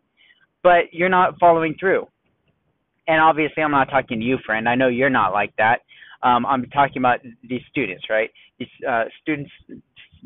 But 0.61 0.91
you're 0.93 1.09
not 1.09 1.39
following 1.39 1.75
through. 1.79 2.07
And 3.07 3.21
obviously, 3.21 3.63
I'm 3.63 3.71
not 3.71 3.89
talking 3.89 4.19
to 4.19 4.25
you, 4.25 4.37
friend. 4.45 4.67
I 4.69 4.75
know 4.75 4.87
you're 4.87 5.09
not 5.09 5.33
like 5.33 5.53
that. 5.57 5.79
Um, 6.23 6.45
I'm 6.45 6.65
talking 6.69 6.97
about 6.97 7.19
these 7.47 7.61
students, 7.69 8.05
right? 8.09 8.31
These 8.57 8.67
uh, 8.87 9.03
students 9.21 9.51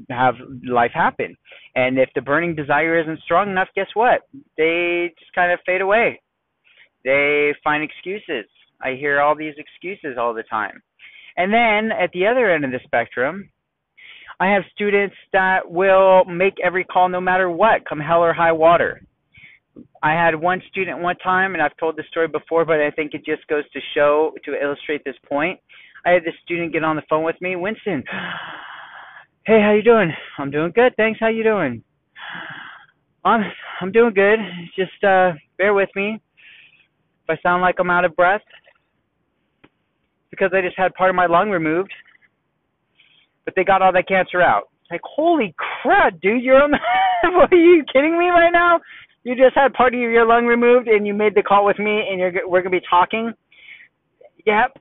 have 0.10 0.36
life 0.66 0.92
happen, 0.94 1.36
and 1.76 1.98
if 1.98 2.10
the 2.16 2.22
burning 2.22 2.56
desire 2.56 3.00
isn't 3.00 3.22
strong 3.22 3.50
enough, 3.50 3.68
guess 3.76 3.88
what? 3.94 4.22
They 4.58 5.12
just 5.20 5.34
kind 5.34 5.52
of 5.52 5.60
fade 5.66 5.82
away. 5.82 6.22
They 7.04 7.54
find 7.64 7.84
excuses 7.84 8.46
I 8.82 8.94
hear 8.94 9.20
all 9.20 9.36
these 9.36 9.56
excuses 9.58 10.18
all 10.18 10.34
the 10.34 10.44
time. 10.44 10.82
And 11.38 11.54
then 11.54 11.98
at 11.98 12.12
the 12.14 12.28
other 12.28 12.50
end 12.50 12.66
of 12.66 12.72
the 12.72 12.80
spectrum, 12.86 13.50
I 14.40 14.48
have 14.54 14.64
students 14.74 15.16
that 15.34 15.70
will 15.70 16.24
make 16.26 16.56
every 16.64 16.86
call 16.86 17.10
no 17.10 17.20
matter 17.20 17.50
what, 17.50 17.86
come 17.88 18.00
hell 18.00 18.24
or 18.24 18.34
high 18.34 18.54
water. 18.54 19.02
I 20.02 20.12
had 20.12 20.36
one 20.36 20.62
student 20.70 21.00
one 21.00 21.18
time, 21.18 21.54
and 21.54 21.62
I've 21.62 21.76
told 21.78 21.98
this 21.98 22.06
story 22.10 22.28
before, 22.28 22.66
but 22.66 22.80
I 22.80 22.92
think 22.92 23.14
it 23.14 23.26
just 23.26 23.46
goes 23.48 23.70
to 23.72 23.80
show, 23.94 24.32
to 24.46 24.62
illustrate 24.62 25.04
this 25.04 25.16
point. 25.28 25.60
I 26.06 26.12
had 26.12 26.24
this 26.24 26.34
student 26.44 26.72
get 26.72 26.84
on 26.84 26.96
the 26.96 27.02
phone 27.10 27.26
with 27.26 27.36
me, 27.42 27.56
Winston. 27.58 28.04
Hey, 29.50 29.64
how 29.64 29.72
you 29.72 29.82
doing? 29.82 30.14
I'm 30.38 30.52
doing 30.52 30.72
good, 30.76 30.94
thanks. 30.96 31.20
How 31.20 31.28
you 31.28 31.44
doing? 31.44 31.82
I'm 33.26 33.42
I'm 33.82 33.92
doing 33.92 34.14
good. 34.14 34.38
Just 34.78 35.04
uh 35.04 35.32
bear 35.58 35.74
with 35.74 35.90
me. 35.96 36.20
If 37.24 37.30
I 37.32 37.42
sound 37.42 37.64
like 37.64 37.78
I'm 37.80 37.90
out 37.90 38.06
of 38.06 38.16
breath, 38.16 38.44
because 40.30 40.52
I 40.54 40.62
just 40.62 40.78
had 40.78 40.94
part 40.94 41.10
of 41.10 41.16
my 41.16 41.26
lung 41.26 41.50
removed. 41.50 41.92
But 43.44 43.56
they 43.56 43.64
got 43.64 43.82
all 43.82 43.92
that 43.92 44.08
cancer 44.08 44.40
out. 44.40 44.70
Like, 44.92 45.02
holy 45.04 45.56
crap, 45.82 46.22
dude, 46.22 46.44
you're 46.44 46.62
on 46.62 46.70
the, 46.70 46.78
are 47.28 47.58
you 47.58 47.84
kidding 47.92 48.20
me 48.20 48.30
right 48.30 48.52
now? 48.54 48.80
You 49.24 49.36
just 49.36 49.56
had 49.56 49.74
part 49.74 49.96
of 49.96 50.00
your 50.00 50.28
lung 50.28 50.46
removed 50.46 50.88
and 50.88 51.08
you 51.08 51.16
made 51.16 51.34
the 51.34 51.42
call 51.42 51.66
with 51.66 51.80
me 51.80 52.04
and 52.08 52.20
you're 52.20 52.48
we're 52.48 52.62
going 52.62 52.72
to 52.72 52.80
be 52.80 52.86
talking. 52.88 53.34
Yep. 54.46 54.78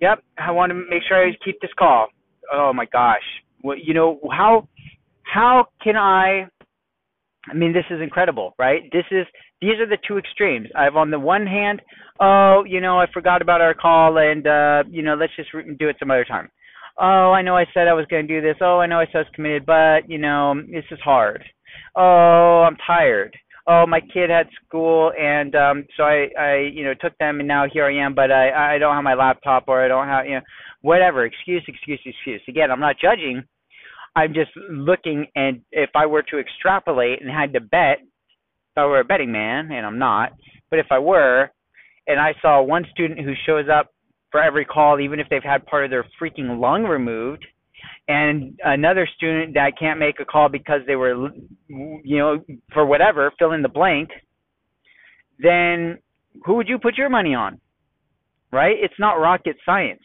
Yep. 0.00 0.24
I 0.38 0.52
want 0.52 0.70
to 0.70 0.74
make 0.74 1.02
sure 1.06 1.22
I 1.22 1.32
keep 1.44 1.60
this 1.60 1.72
call. 1.78 2.08
Oh 2.50 2.72
my 2.72 2.86
gosh. 2.86 3.43
Well, 3.64 3.78
you 3.82 3.94
know, 3.94 4.20
how 4.30 4.68
how 5.22 5.66
can 5.82 5.96
I 5.96 6.46
I 7.50 7.54
mean, 7.54 7.72
this 7.72 7.84
is 7.90 8.00
incredible, 8.00 8.54
right? 8.58 8.82
This 8.92 9.04
is 9.10 9.26
these 9.60 9.80
are 9.80 9.86
the 9.86 9.98
two 10.06 10.18
extremes. 10.18 10.68
I've 10.76 10.96
on 10.96 11.10
the 11.10 11.18
one 11.18 11.46
hand, 11.46 11.80
oh, 12.20 12.64
you 12.66 12.80
know, 12.80 13.00
I 13.00 13.06
forgot 13.12 13.40
about 13.42 13.62
our 13.62 13.74
call, 13.74 14.18
and 14.18 14.46
uh, 14.46 14.84
you 14.90 15.02
know, 15.02 15.14
let's 15.14 15.34
just 15.34 15.50
do 15.78 15.88
it 15.88 15.96
some 15.98 16.10
other 16.10 16.26
time. 16.26 16.50
Oh, 16.98 17.32
I 17.32 17.42
know 17.42 17.56
I 17.56 17.64
said 17.74 17.88
I 17.88 17.94
was 17.94 18.06
going 18.06 18.26
to 18.28 18.40
do 18.40 18.46
this. 18.46 18.56
Oh, 18.60 18.78
I 18.80 18.86
know 18.86 19.00
I 19.00 19.06
said 19.06 19.16
I 19.16 19.20
was 19.20 19.32
committed, 19.34 19.66
but 19.66 20.08
you 20.08 20.18
know, 20.18 20.54
this 20.70 20.84
is 20.90 20.98
hard. 21.02 21.42
Oh, 21.96 22.64
I'm 22.68 22.76
tired. 22.86 23.34
Oh, 23.66 23.86
my 23.86 24.00
kid 24.00 24.28
had 24.28 24.46
school, 24.66 25.10
and 25.18 25.54
um, 25.54 25.86
so 25.96 26.02
I, 26.02 26.28
I, 26.38 26.56
you 26.70 26.84
know, 26.84 26.92
took 27.00 27.16
them, 27.16 27.40
and 27.40 27.48
now 27.48 27.64
here 27.72 27.86
I 27.86 27.96
am, 28.04 28.14
but 28.14 28.30
I, 28.30 28.74
I 28.74 28.78
don't 28.78 28.94
have 28.94 29.02
my 29.02 29.14
laptop, 29.14 29.64
or 29.68 29.82
I 29.82 29.88
don't 29.88 30.06
have, 30.06 30.26
you 30.26 30.34
know, 30.34 30.40
whatever. 30.82 31.24
Excuse, 31.24 31.64
excuse, 31.66 31.98
excuse. 32.04 32.42
Again, 32.46 32.70
I'm 32.70 32.78
not 32.78 32.96
judging 33.00 33.42
I'm 34.16 34.32
just 34.32 34.50
looking, 34.70 35.26
and 35.34 35.60
if 35.72 35.90
I 35.94 36.06
were 36.06 36.22
to 36.22 36.38
extrapolate 36.38 37.20
and 37.20 37.30
had 37.30 37.52
to 37.54 37.60
bet, 37.60 37.98
if 38.00 38.78
I 38.78 38.86
were 38.86 39.00
a 39.00 39.04
betting 39.04 39.32
man, 39.32 39.70
and 39.72 39.84
I'm 39.84 39.98
not, 39.98 40.32
but 40.70 40.78
if 40.78 40.86
I 40.90 40.98
were, 40.98 41.50
and 42.06 42.20
I 42.20 42.34
saw 42.40 42.62
one 42.62 42.84
student 42.92 43.20
who 43.20 43.32
shows 43.46 43.66
up 43.72 43.92
for 44.30 44.42
every 44.42 44.64
call, 44.64 45.00
even 45.00 45.20
if 45.20 45.28
they've 45.30 45.42
had 45.42 45.66
part 45.66 45.84
of 45.84 45.90
their 45.90 46.06
freaking 46.20 46.60
lung 46.60 46.84
removed, 46.84 47.44
and 48.06 48.58
another 48.64 49.08
student 49.16 49.54
that 49.54 49.72
can't 49.78 49.98
make 49.98 50.20
a 50.20 50.24
call 50.24 50.48
because 50.48 50.80
they 50.86 50.96
were, 50.96 51.28
you 51.68 52.18
know, 52.18 52.44
for 52.72 52.84
whatever, 52.84 53.32
fill 53.38 53.52
in 53.52 53.62
the 53.62 53.68
blank, 53.68 54.10
then 55.38 55.98
who 56.44 56.54
would 56.54 56.68
you 56.68 56.78
put 56.78 56.96
your 56.96 57.08
money 57.08 57.34
on? 57.34 57.60
Right? 58.52 58.76
It's 58.80 58.94
not 58.98 59.14
rocket 59.14 59.56
science 59.64 60.02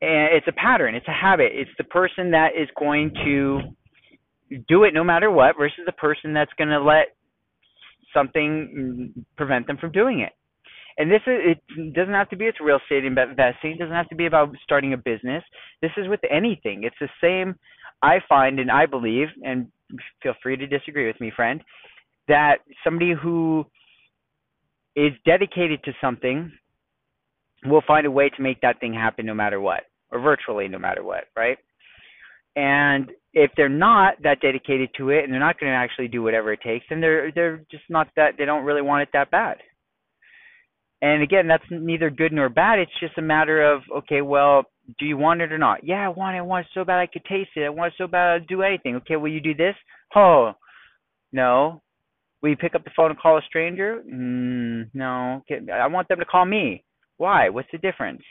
and 0.00 0.34
it's 0.34 0.46
a 0.48 0.52
pattern 0.52 0.94
it's 0.94 1.08
a 1.08 1.12
habit. 1.12 1.52
It's 1.54 1.70
the 1.78 1.84
person 1.84 2.30
that 2.32 2.50
is 2.56 2.68
going 2.78 3.12
to 3.24 3.60
do 4.68 4.84
it 4.84 4.94
no 4.94 5.02
matter 5.02 5.30
what 5.30 5.56
versus 5.58 5.80
the 5.86 5.92
person 5.92 6.32
that's 6.34 6.52
going 6.58 6.68
to 6.68 6.80
let 6.80 7.16
something 8.12 9.12
prevent 9.36 9.66
them 9.66 9.76
from 9.78 9.90
doing 9.90 10.20
it. 10.20 10.32
And 10.96 11.10
this 11.10 11.22
is 11.26 11.56
it 11.68 11.94
doesn't 11.94 12.14
have 12.14 12.30
to 12.30 12.36
be 12.36 12.44
it's 12.44 12.60
real 12.60 12.78
estate 12.78 13.04
investing 13.04 13.72
it 13.72 13.78
doesn't 13.78 13.94
have 13.94 14.08
to 14.10 14.14
be 14.14 14.26
about 14.26 14.54
starting 14.62 14.92
a 14.92 14.96
business. 14.96 15.42
This 15.82 15.90
is 15.96 16.08
with 16.08 16.20
anything. 16.30 16.84
It's 16.84 16.96
the 17.00 17.08
same 17.20 17.56
i 18.02 18.18
find 18.28 18.60
and 18.60 18.70
i 18.70 18.86
believe 18.86 19.28
and 19.42 19.66
feel 20.22 20.34
free 20.42 20.56
to 20.56 20.66
disagree 20.66 21.06
with 21.06 21.20
me 21.20 21.32
friend 21.34 21.62
that 22.28 22.56
somebody 22.82 23.12
who 23.12 23.64
is 24.96 25.12
dedicated 25.26 25.82
to 25.84 25.92
something 26.00 26.52
will 27.66 27.82
find 27.86 28.06
a 28.06 28.10
way 28.10 28.28
to 28.30 28.42
make 28.42 28.60
that 28.60 28.80
thing 28.80 28.92
happen 28.92 29.26
no 29.26 29.34
matter 29.34 29.60
what 29.60 29.82
or 30.10 30.20
virtually 30.20 30.68
no 30.68 30.78
matter 30.78 31.02
what, 31.02 31.24
right? 31.36 31.58
And 32.56 33.10
if 33.32 33.50
they're 33.56 33.68
not 33.68 34.14
that 34.22 34.40
dedicated 34.40 34.90
to 34.96 35.10
it 35.10 35.24
and 35.24 35.32
they're 35.32 35.40
not 35.40 35.58
going 35.58 35.72
to 35.72 35.76
actually 35.76 36.08
do 36.08 36.22
whatever 36.22 36.52
it 36.52 36.60
takes, 36.62 36.86
then 36.88 37.00
they're 37.00 37.32
they're 37.32 37.64
just 37.70 37.84
not 37.88 38.08
that 38.16 38.34
they 38.38 38.44
don't 38.44 38.64
really 38.64 38.82
want 38.82 39.02
it 39.02 39.08
that 39.12 39.30
bad. 39.30 39.56
And 41.02 41.22
again, 41.22 41.48
that's 41.48 41.64
neither 41.70 42.10
good 42.10 42.32
nor 42.32 42.48
bad. 42.48 42.78
It's 42.78 43.00
just 43.00 43.18
a 43.18 43.22
matter 43.22 43.62
of 43.62 43.82
okay, 43.98 44.22
well, 44.22 44.64
do 44.98 45.06
you 45.06 45.16
want 45.16 45.40
it 45.40 45.52
or 45.52 45.58
not? 45.58 45.84
Yeah, 45.84 46.04
I 46.04 46.08
want 46.08 46.36
it. 46.36 46.40
I 46.40 46.42
want 46.42 46.66
it 46.66 46.70
so 46.74 46.84
bad 46.84 47.00
I 47.00 47.06
could 47.06 47.24
taste 47.24 47.50
it. 47.56 47.64
I 47.64 47.70
want 47.70 47.92
it 47.92 47.98
so 47.98 48.06
bad 48.06 48.34
I'd 48.34 48.46
do 48.46 48.62
anything. 48.62 48.96
Okay, 48.96 49.16
will 49.16 49.32
you 49.32 49.40
do 49.40 49.54
this? 49.54 49.74
Oh, 50.14 50.52
no. 51.32 51.82
Will 52.40 52.50
you 52.50 52.56
pick 52.56 52.74
up 52.74 52.84
the 52.84 52.90
phone 52.94 53.10
and 53.10 53.18
call 53.18 53.38
a 53.38 53.42
stranger? 53.48 54.02
Mm, 54.06 54.90
no. 54.94 55.42
Okay, 55.50 55.70
I 55.72 55.86
want 55.88 56.08
them 56.08 56.18
to 56.20 56.24
call 56.24 56.44
me. 56.44 56.84
Why? 57.16 57.48
What's 57.48 57.70
the 57.72 57.78
difference? 57.78 58.22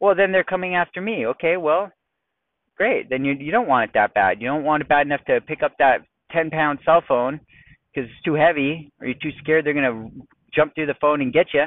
Well, 0.00 0.14
then 0.14 0.32
they're 0.32 0.44
coming 0.44 0.74
after 0.74 1.00
me. 1.00 1.26
Okay, 1.26 1.56
well, 1.56 1.90
great. 2.76 3.08
Then 3.08 3.24
you 3.24 3.34
you 3.34 3.52
don't 3.52 3.68
want 3.68 3.90
it 3.90 3.94
that 3.94 4.14
bad. 4.14 4.40
You 4.40 4.48
don't 4.48 4.64
want 4.64 4.82
it 4.82 4.88
bad 4.88 5.06
enough 5.06 5.24
to 5.26 5.40
pick 5.40 5.62
up 5.62 5.72
that 5.78 5.98
10 6.32 6.50
pound 6.50 6.80
cell 6.84 7.02
phone 7.06 7.40
because 7.92 8.10
it's 8.10 8.24
too 8.24 8.34
heavy, 8.34 8.90
or 9.00 9.06
you're 9.06 9.22
too 9.22 9.30
scared 9.38 9.64
they're 9.64 9.74
gonna 9.74 10.08
jump 10.54 10.74
through 10.74 10.86
the 10.86 10.94
phone 11.00 11.20
and 11.20 11.32
get 11.32 11.46
you. 11.54 11.64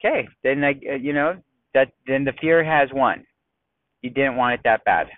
Okay, 0.00 0.28
then 0.42 0.64
I, 0.64 0.72
uh, 0.90 0.94
you 0.96 1.12
know 1.12 1.36
that 1.74 1.92
then 2.06 2.24
the 2.24 2.32
fear 2.40 2.64
has 2.64 2.88
won. 2.92 3.24
You 4.02 4.10
didn't 4.10 4.36
want 4.36 4.54
it 4.54 4.60
that 4.64 4.84
bad. 4.84 5.08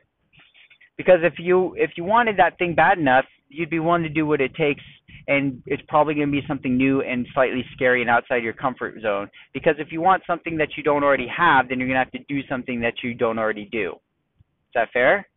Because 0.96 1.20
if 1.22 1.34
you 1.38 1.74
if 1.76 1.92
you 1.96 2.04
wanted 2.04 2.36
that 2.38 2.58
thing 2.58 2.74
bad 2.74 2.98
enough, 2.98 3.24
you'd 3.48 3.70
be 3.70 3.78
willing 3.78 4.02
to 4.02 4.08
do 4.08 4.26
what 4.26 4.40
it 4.40 4.54
takes 4.54 4.82
and 5.28 5.62
it's 5.66 5.82
probably 5.88 6.14
going 6.14 6.26
to 6.26 6.32
be 6.32 6.46
something 6.48 6.76
new 6.76 7.02
and 7.02 7.26
slightly 7.34 7.64
scary 7.74 8.00
and 8.00 8.10
outside 8.10 8.42
your 8.42 8.54
comfort 8.54 8.94
zone. 9.02 9.28
Because 9.52 9.74
if 9.78 9.92
you 9.92 10.00
want 10.00 10.22
something 10.26 10.56
that 10.56 10.68
you 10.76 10.82
don't 10.82 11.04
already 11.04 11.28
have, 11.28 11.68
then 11.68 11.78
you're 11.78 11.86
going 11.86 11.98
to 11.98 12.04
have 12.04 12.12
to 12.12 12.34
do 12.34 12.40
something 12.48 12.80
that 12.80 12.94
you 13.02 13.12
don't 13.12 13.38
already 13.38 13.68
do. 13.70 13.90
Is 13.90 14.72
that 14.74 14.88
fair? 14.92 15.28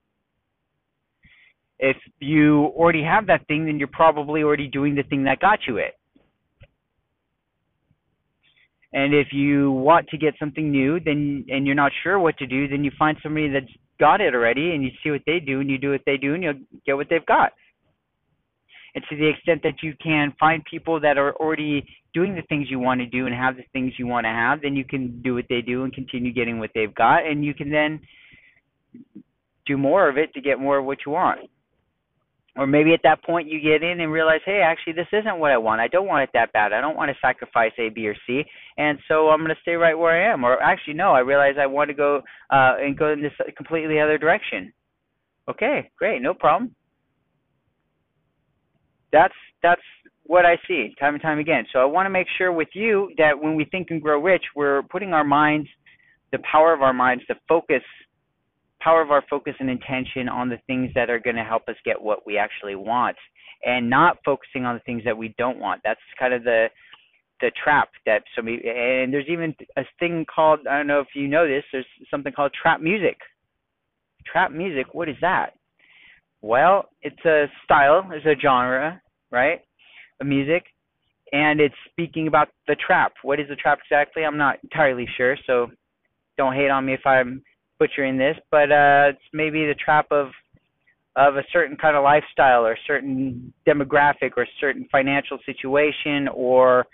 If 1.77 1.97
you 2.19 2.67
already 2.67 3.03
have 3.03 3.27
that 3.27 3.45
thing, 3.47 3.65
then 3.65 3.79
you're 3.79 3.89
probably 3.89 4.43
already 4.43 4.67
doing 4.67 4.95
the 4.95 5.03
thing 5.03 5.25
that 5.25 5.39
got 5.41 5.59
you 5.67 5.77
it. 5.77 5.97
And 8.93 9.13
if 9.13 9.27
you 9.31 9.71
want 9.71 10.07
to 10.09 10.17
get 10.17 10.35
something 10.39 10.69
new, 10.69 10.99
then 10.99 11.45
and 11.49 11.65
you're 11.65 11.75
not 11.75 11.93
sure 12.03 12.19
what 12.19 12.37
to 12.37 12.45
do, 12.45 12.67
then 12.67 12.83
you 12.83 12.91
find 12.99 13.17
somebody 13.23 13.49
that's 13.49 13.71
got 13.99 14.19
it 14.19 14.35
already, 14.35 14.71
and 14.73 14.83
you 14.83 14.89
see 15.01 15.11
what 15.11 15.21
they 15.25 15.39
do, 15.39 15.61
and 15.61 15.69
you 15.69 15.77
do 15.77 15.91
what 15.91 16.01
they 16.05 16.17
do, 16.17 16.33
and 16.33 16.43
you'll 16.43 16.59
get 16.85 16.95
what 16.95 17.07
they've 17.09 17.25
got 17.25 17.53
and 18.95 19.03
to 19.09 19.15
the 19.15 19.27
extent 19.27 19.61
that 19.63 19.81
you 19.81 19.93
can 20.01 20.33
find 20.39 20.63
people 20.65 20.99
that 20.99 21.17
are 21.17 21.33
already 21.35 21.85
doing 22.13 22.35
the 22.35 22.41
things 22.43 22.67
you 22.69 22.79
want 22.79 22.99
to 22.99 23.05
do 23.05 23.25
and 23.25 23.35
have 23.35 23.55
the 23.55 23.63
things 23.71 23.93
you 23.97 24.05
want 24.05 24.25
to 24.25 24.29
have, 24.29 24.61
then 24.61 24.75
you 24.75 24.83
can 24.83 25.21
do 25.21 25.33
what 25.33 25.45
they 25.49 25.61
do 25.61 25.83
and 25.83 25.93
continue 25.93 26.33
getting 26.33 26.59
what 26.59 26.71
they've 26.75 26.93
got, 26.93 27.25
and 27.25 27.45
you 27.45 27.53
can 27.53 27.71
then 27.71 27.99
do 29.65 29.77
more 29.77 30.09
of 30.09 30.17
it 30.17 30.33
to 30.33 30.41
get 30.41 30.59
more 30.59 30.77
of 30.79 30.85
what 30.85 30.99
you 31.05 31.11
want. 31.11 31.39
Or 32.57 32.67
maybe 32.67 32.93
at 32.93 32.99
that 33.03 33.23
point 33.23 33.47
you 33.47 33.61
get 33.61 33.81
in 33.81 34.01
and 34.01 34.11
realize, 34.11 34.41
hey, 34.45 34.59
actually 34.59 34.91
this 34.91 35.07
isn't 35.13 35.39
what 35.39 35.51
I 35.51 35.57
want. 35.57 35.79
I 35.79 35.87
don't 35.87 36.07
want 36.07 36.23
it 36.23 36.31
that 36.33 36.51
bad. 36.51 36.73
I 36.73 36.81
don't 36.81 36.97
want 36.97 37.09
to 37.09 37.15
sacrifice 37.21 37.71
A, 37.79 37.87
B, 37.87 38.05
or 38.07 38.15
C, 38.27 38.43
and 38.77 38.99
so 39.07 39.29
I'm 39.29 39.39
going 39.39 39.55
to 39.55 39.61
stay 39.61 39.75
right 39.75 39.97
where 39.97 40.11
I 40.11 40.33
am. 40.33 40.43
Or 40.43 40.61
actually, 40.61 40.95
no, 40.95 41.13
I 41.13 41.19
realize 41.19 41.55
I 41.57 41.65
want 41.65 41.87
to 41.89 41.93
go 41.93 42.17
uh, 42.49 42.73
and 42.77 42.97
go 42.97 43.13
in 43.13 43.21
this 43.21 43.31
completely 43.55 44.01
other 44.01 44.17
direction. 44.17 44.73
Okay, 45.47 45.89
great, 45.97 46.21
no 46.21 46.33
problem 46.33 46.75
that's 49.11 49.33
that's 49.61 49.81
what 50.25 50.45
I 50.45 50.57
see 50.67 50.93
time 50.99 51.13
and 51.13 51.21
time 51.21 51.39
again. 51.39 51.65
So 51.73 51.79
I 51.79 51.85
want 51.85 52.05
to 52.05 52.09
make 52.09 52.27
sure 52.37 52.51
with 52.51 52.69
you 52.73 53.11
that 53.17 53.39
when 53.39 53.55
we 53.55 53.65
think 53.65 53.91
and 53.91 54.01
grow 54.01 54.21
rich, 54.21 54.43
we're 54.55 54.83
putting 54.83 55.13
our 55.13 55.23
minds, 55.23 55.67
the 56.31 56.39
power 56.49 56.73
of 56.73 56.81
our 56.81 56.93
minds, 56.93 57.23
the 57.27 57.35
focus, 57.47 57.83
power 58.79 59.01
of 59.01 59.11
our 59.11 59.23
focus 59.29 59.53
and 59.59 59.69
intention 59.69 60.29
on 60.29 60.49
the 60.49 60.57
things 60.67 60.89
that 60.95 61.09
are 61.09 61.19
going 61.19 61.35
to 61.35 61.43
help 61.43 61.63
us 61.67 61.75
get 61.85 62.01
what 62.01 62.25
we 62.25 62.37
actually 62.37 62.75
want, 62.75 63.17
and 63.65 63.89
not 63.89 64.17
focusing 64.25 64.65
on 64.65 64.75
the 64.75 64.81
things 64.81 65.03
that 65.05 65.17
we 65.17 65.35
don't 65.37 65.59
want. 65.59 65.81
That's 65.83 65.99
kind 66.19 66.33
of 66.33 66.43
the 66.43 66.67
the 67.41 67.51
trap 67.63 67.89
that 68.05 68.21
somebody 68.35 68.61
and 68.67 69.11
there's 69.11 69.25
even 69.27 69.55
a 69.75 69.81
thing 69.99 70.25
called 70.33 70.59
I 70.69 70.77
don't 70.77 70.87
know 70.87 70.99
if 70.99 71.07
you 71.15 71.27
know 71.27 71.47
this. 71.47 71.63
There's 71.71 71.85
something 72.09 72.31
called 72.31 72.53
trap 72.53 72.81
music. 72.81 73.17
Trap 74.31 74.51
music. 74.51 74.93
What 74.93 75.09
is 75.09 75.15
that? 75.21 75.55
Well, 76.41 76.89
it's 77.01 77.23
a 77.25 77.45
style, 77.63 78.09
it's 78.11 78.25
a 78.25 78.39
genre, 78.41 79.01
right? 79.31 79.61
Of 80.19 80.27
music, 80.27 80.63
and 81.31 81.59
it's 81.59 81.75
speaking 81.91 82.27
about 82.27 82.49
the 82.67 82.75
trap. 82.75 83.13
What 83.23 83.39
is 83.39 83.47
the 83.47 83.55
trap 83.55 83.79
exactly? 83.83 84.23
I'm 84.23 84.37
not 84.37 84.57
entirely 84.63 85.07
sure, 85.17 85.37
so 85.45 85.67
don't 86.37 86.55
hate 86.55 86.69
on 86.69 86.85
me 86.85 86.93
if 86.93 87.05
I'm 87.05 87.43
butchering 87.79 88.17
this, 88.17 88.37
but 88.49 88.71
uh, 88.71 89.09
it's 89.09 89.21
maybe 89.33 89.65
the 89.65 89.75
trap 89.75 90.07
of 90.11 90.27
of 91.17 91.35
a 91.35 91.43
certain 91.51 91.75
kind 91.75 91.97
of 91.97 92.03
lifestyle 92.05 92.65
or 92.65 92.77
certain 92.87 93.53
demographic 93.67 94.31
or 94.37 94.47
certain 94.61 94.87
financial 94.89 95.37
situation 95.45 96.29
or 96.33 96.85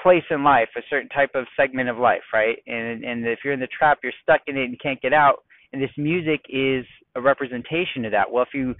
place 0.00 0.22
in 0.30 0.44
life, 0.44 0.68
a 0.76 0.80
certain 0.88 1.08
type 1.08 1.30
of 1.34 1.46
segment 1.56 1.88
of 1.88 1.98
life, 1.98 2.22
right? 2.32 2.58
And 2.66 3.04
and 3.04 3.26
if 3.26 3.40
you're 3.44 3.54
in 3.54 3.60
the 3.60 3.66
trap, 3.66 3.98
you're 4.02 4.12
stuck 4.22 4.42
in 4.46 4.56
it 4.56 4.64
and 4.64 4.80
can't 4.80 5.00
get 5.02 5.12
out. 5.12 5.42
And 5.72 5.82
this 5.82 5.90
music 5.96 6.40
is 6.48 6.86
a 7.14 7.20
representation 7.20 8.04
of 8.04 8.12
that. 8.12 8.30
Well, 8.30 8.42
if 8.42 8.54
you 8.54 8.74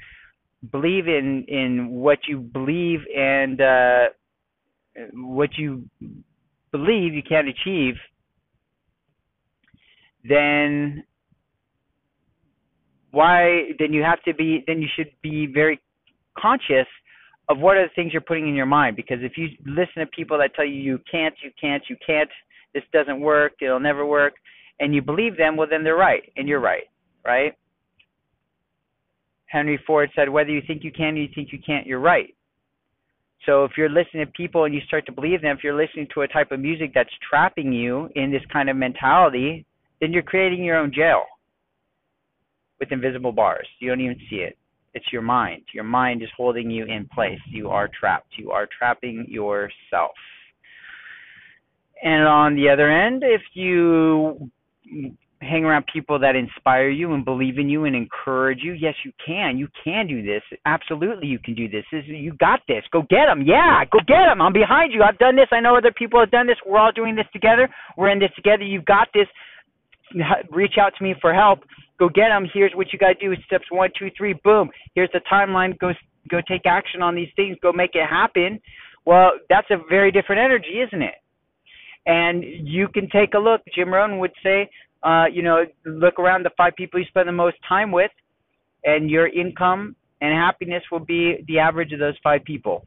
believe 0.70 1.06
in 1.06 1.44
in 1.49 1.90
what 1.90 2.18
you 2.26 2.38
believe 2.38 3.00
and 3.16 3.61
uh, 3.61 4.04
what 5.12 5.50
you 5.56 5.85
believe 6.73 7.14
you 7.14 7.23
can't 7.23 7.49
achieve, 7.49 7.94
then 10.28 11.04
why 13.11 13.70
then 13.78 13.92
you 13.92 14.02
have 14.02 14.23
to 14.23 14.35
be 14.35 14.64
then 14.66 14.82
you 14.82 14.88
should 14.94 15.11
be 15.23 15.47
very 15.47 15.80
conscious 16.37 16.87
of 17.49 17.58
what 17.58 17.76
are 17.76 17.85
the 17.85 17.94
things 17.94 18.12
you're 18.12 18.20
putting 18.20 18.49
in 18.49 18.54
your 18.54 18.66
mind 18.66 18.97
because 18.97 19.18
if 19.23 19.38
you 19.38 19.49
listen 19.64 20.00
to 20.00 20.06
people 20.06 20.37
that 20.38 20.54
tell 20.54 20.64
you 20.64 20.75
you 20.75 21.00
can't 21.11 21.35
you 21.42 21.50
can't 21.61 21.82
you 21.88 21.97
can't 22.04 22.28
this 22.75 22.82
doesn't 22.92 23.20
work 23.20 23.52
it'll 23.61 23.80
never 23.80 24.04
work 24.04 24.35
and 24.80 24.94
you 24.94 25.00
believe 25.00 25.37
them 25.37 25.56
well 25.56 25.66
then 25.68 25.82
they're 25.82 25.97
right 25.97 26.30
and 26.37 26.49
you're 26.49 26.61
right 26.61 26.85
right 27.25 27.54
henry 29.49 29.78
ford 29.87 30.11
said 30.14 30.28
whether 30.28 30.50
you 30.50 30.62
think 30.67 30.85
you 30.85 30.93
can 30.93 31.14
or 31.14 31.19
you 31.19 31.28
think 31.35 31.52
you 31.52 31.59
can't 31.64 31.87
you're 31.87 32.00
right 32.00 32.35
so 33.47 33.64
if 33.64 33.73
you're 33.76 33.88
listening 33.88 34.26
to 34.26 34.33
people 34.33 34.64
and 34.64 34.75
you 34.75 34.81
start 34.87 35.07
to 35.07 35.12
believe 35.12 35.43
them 35.43 35.57
if 35.57 35.64
you're 35.64 35.76
listening 35.76 36.07
to 36.12 36.23
a 36.23 36.28
type 36.28 36.52
of 36.52 36.61
music 36.61 36.93
that's 36.95 37.11
trapping 37.28 37.73
you 37.73 38.09
in 38.14 38.31
this 38.31 38.43
kind 38.52 38.69
of 38.69 38.76
mentality 38.76 39.64
then 40.00 40.12
you're 40.12 40.23
creating 40.23 40.62
your 40.62 40.76
own 40.76 40.93
jail 40.93 41.25
with 42.78 42.93
invisible 42.93 43.33
bars. 43.33 43.67
You 43.81 43.88
don't 43.88 44.00
even 44.00 44.19
see 44.31 44.37
it. 44.37 44.57
It's 44.95 45.12
your 45.12 45.23
mind. 45.23 45.62
Your 45.75 45.85
mind 45.85 46.23
is 46.23 46.28
holding 46.37 46.71
you 46.71 46.85
in 46.85 47.09
place. 47.12 47.38
You 47.49 47.71
are 47.71 47.88
trapped. 47.88 48.33
You 48.37 48.50
are 48.50 48.67
trapping 48.67 49.26
yourself. 49.28 50.12
And 52.02 52.26
on 52.26 52.55
the 52.55 52.69
other 52.69 52.90
end, 52.90 53.23
if 53.25 53.43
you 53.55 54.50
hang 55.40 55.64
around 55.64 55.85
people 55.92 56.18
that 56.18 56.35
inspire 56.35 56.88
you 56.88 57.14
and 57.14 57.25
believe 57.25 57.59
in 57.59 57.68
you 57.68 57.85
and 57.85 57.95
encourage 57.95 58.61
you, 58.62 58.73
yes, 58.73 58.95
you 59.04 59.12
can. 59.25 59.57
You 59.57 59.68
can 59.85 60.07
do 60.07 60.23
this. 60.23 60.42
Absolutely, 60.66 61.28
you 61.28 61.38
can 61.38 61.54
do 61.54 61.68
this. 61.68 61.85
this 61.92 62.04
you 62.07 62.33
got 62.35 62.61
this. 62.66 62.83
Go 62.92 63.02
get 63.02 63.26
them. 63.26 63.42
Yeah, 63.47 63.85
go 63.90 63.99
get 64.00 64.26
them. 64.28 64.42
I'm 64.42 64.52
behind 64.52 64.92
you. 64.92 65.02
I've 65.02 65.18
done 65.18 65.37
this. 65.37 65.49
I 65.52 65.61
know 65.61 65.76
other 65.76 65.92
people 65.97 66.21
have 66.21 66.30
done 66.30 66.47
this. 66.47 66.57
We're 66.66 66.78
all 66.78 66.92
doing 66.92 67.14
this 67.14 67.26
together. 67.33 67.68
We're 67.97 68.11
in 68.11 68.18
this 68.18 68.33
together. 68.37 68.64
You've 68.64 68.85
got 68.85 69.09
this. 69.14 69.26
Reach 70.50 70.75
out 70.80 70.92
to 70.97 71.04
me 71.04 71.14
for 71.21 71.35
help 71.35 71.61
Go 71.99 72.09
get 72.09 72.28
them. 72.28 72.47
Here's 72.52 72.73
what 72.75 72.92
you 72.92 72.99
got 72.99 73.09
to 73.09 73.14
do. 73.14 73.35
Steps 73.47 73.64
one, 73.71 73.90
two, 73.99 74.09
three. 74.16 74.35
Boom. 74.45 74.71
Here's 74.95 75.11
the 75.12 75.21
timeline. 75.30 75.78
Go 75.78 75.92
go 76.30 76.40
take 76.49 76.66
action 76.66 77.02
on 77.02 77.14
these 77.14 77.30
things. 77.37 77.57
Go 77.62 77.73
make 77.73 77.95
it 77.95 78.07
happen. 78.09 78.61
Well, 79.04 79.33
that's 79.49 79.68
a 79.71 79.78
very 79.88 80.12
different 80.12 80.40
energy, 80.40 80.80
isn't 80.87 81.02
it? 81.02 81.14
And 82.07 82.45
you 82.45 82.88
can 82.88 83.09
take 83.11 83.35
a 83.35 83.38
look. 83.38 83.62
Jim 83.75 83.92
Rohn 83.92 84.18
would 84.18 84.33
say, 84.42 84.71
uh, 85.02 85.26
you 85.33 85.43
know, 85.43 85.64
look 85.85 86.19
around 86.19 86.45
the 86.45 86.50
five 86.57 86.75
people 86.76 86.99
you 86.99 87.07
spend 87.07 87.28
the 87.28 87.32
most 87.32 87.56
time 87.69 87.93
with, 87.93 88.11
and 88.84 89.11
your 89.11 89.28
income 89.28 89.95
and 90.21 90.32
happiness 90.32 90.82
will 90.91 91.00
be 91.00 91.45
the 91.47 91.58
average 91.58 91.93
of 91.93 91.99
those 91.99 92.17
five 92.23 92.43
people. 92.45 92.84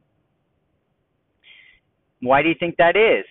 Why 2.22 2.42
do 2.42 2.50
you 2.50 2.56
think 2.60 2.76
that 2.78 2.96
is? 2.96 3.26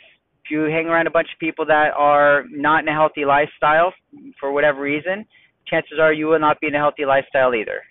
If 0.44 0.50
you 0.50 0.62
hang 0.62 0.86
around 0.86 1.06
a 1.06 1.10
bunch 1.10 1.28
of 1.32 1.38
people 1.38 1.66
that 1.66 1.92
are 1.96 2.44
not 2.50 2.82
in 2.82 2.88
a 2.88 2.92
healthy 2.92 3.24
lifestyle 3.24 3.92
for 4.38 4.52
whatever 4.52 4.80
reason, 4.80 5.24
chances 5.66 5.98
are 6.00 6.12
you 6.12 6.26
will 6.26 6.40
not 6.40 6.60
be 6.60 6.66
in 6.66 6.74
a 6.74 6.78
healthy 6.78 7.04
lifestyle 7.04 7.54
either. 7.54 7.82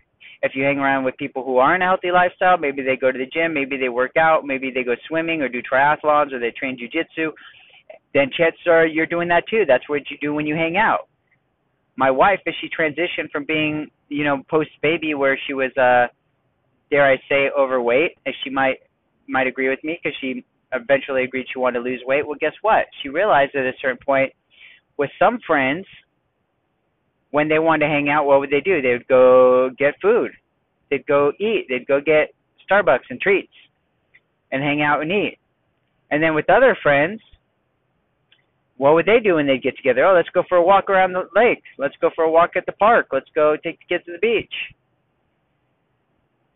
If 0.42 0.54
you 0.56 0.64
hang 0.64 0.80
around 0.80 1.04
with 1.04 1.18
people 1.18 1.44
who 1.44 1.58
are 1.58 1.76
in 1.76 1.82
a 1.82 1.86
healthy 1.86 2.12
lifestyle, 2.12 2.58
maybe 2.58 2.82
they 2.82 2.96
go 2.96 3.12
to 3.12 3.18
the 3.18 3.26
gym, 3.26 3.54
maybe 3.54 3.78
they 3.78 3.90
work 3.90 4.18
out, 4.18 4.46
maybe 4.46 4.72
they 4.72 4.84
go 4.84 4.96
swimming 5.08 5.42
or 5.42 5.50
do 5.50 5.62
triathlons 5.62 6.34
or 6.34 6.40
they 6.40 6.52
train 6.52 6.78
jujitsu, 6.78 7.32
then 8.14 8.30
chances 8.36 8.68
are 8.68 8.86
you're 8.86 9.06
doing 9.06 9.28
that 9.30 9.48
too. 9.48 9.64
That's 9.68 9.88
what 9.88 10.10
you 10.10 10.18
do 10.20 10.34
when 10.34 10.46
you 10.46 10.56
hang 10.56 10.78
out. 10.78 11.08
My 11.96 12.10
wife, 12.10 12.40
as 12.48 12.54
she 12.62 12.70
transitioned 12.70 13.30
from 13.32 13.46
being, 13.46 13.90
you 14.08 14.24
know, 14.24 14.42
post 14.50 14.70
baby 14.82 15.14
where 15.14 15.38
she 15.46 15.54
was, 15.54 15.72
uh, 15.78 16.08
dare 16.90 17.06
I 17.06 17.18
say, 17.30 17.50
overweight, 17.58 18.18
as 18.26 18.34
she 18.44 18.50
might 18.50 18.78
might 19.28 19.48
agree 19.48 19.70
with 19.70 19.84
me 19.84 20.00
because 20.02 20.18
she 20.20 20.44
eventually 20.74 21.24
agreed 21.24 21.46
she 21.52 21.60
wanted 21.60 21.80
to 21.80 21.84
lose 21.86 22.02
weight. 22.06 22.26
Well, 22.26 22.38
guess 22.40 22.54
what? 22.62 22.86
She 23.02 23.10
realized 23.10 23.56
at 23.56 23.66
a 23.66 23.74
certain 23.82 24.00
point 24.04 24.34
with 24.98 25.10
some 25.20 25.40
friends 25.46 25.86
when 27.32 27.48
they 27.48 27.60
wanted 27.60 27.86
to 27.86 27.92
hang 27.92 28.10
out, 28.10 28.26
what 28.26 28.40
would 28.40 28.50
they 28.50 28.62
do? 28.62 28.82
They 28.82 28.94
would 28.94 29.08
go 29.08 29.70
get 29.78 29.94
food. 30.02 30.32
They'd 30.90 31.06
go 31.06 31.32
eat. 31.40 31.68
They'd 31.70 31.86
go 31.86 32.02
get 32.02 32.34
Starbucks 32.70 33.10
and 33.10 33.22
treats 33.22 33.54
and 34.52 34.64
hang 34.64 34.82
out 34.82 35.02
and 35.02 35.12
eat. 35.12 35.38
And 36.12 36.24
then 36.24 36.34
with 36.34 36.50
other 36.50 36.76
friends, 36.82 37.22
what 38.80 38.96
would 38.96 39.06
they 39.06 39.20
do 39.20 39.36
when 39.36 39.46
they'd 39.46 39.62
get 39.62 39.78
together? 39.78 40.06
Oh, 40.06 40.16
let's 40.16 40.30
go 40.30 40.44
for 40.50 40.58
a 40.58 40.64
walk 40.64 40.90
around 40.90 41.14
the 41.14 41.30
lake. 41.36 41.62
Let's 41.78 41.96
go 42.02 42.10
for 42.16 42.24
a 42.24 42.32
walk 42.32 42.52
at 42.56 42.66
the 42.66 42.72
park. 42.74 43.08
Let's 43.12 43.30
go 43.36 43.56
take 43.64 43.78
the 43.80 43.96
kids 43.96 44.06
to 44.06 44.14
the 44.14 44.20
beach. 44.20 44.54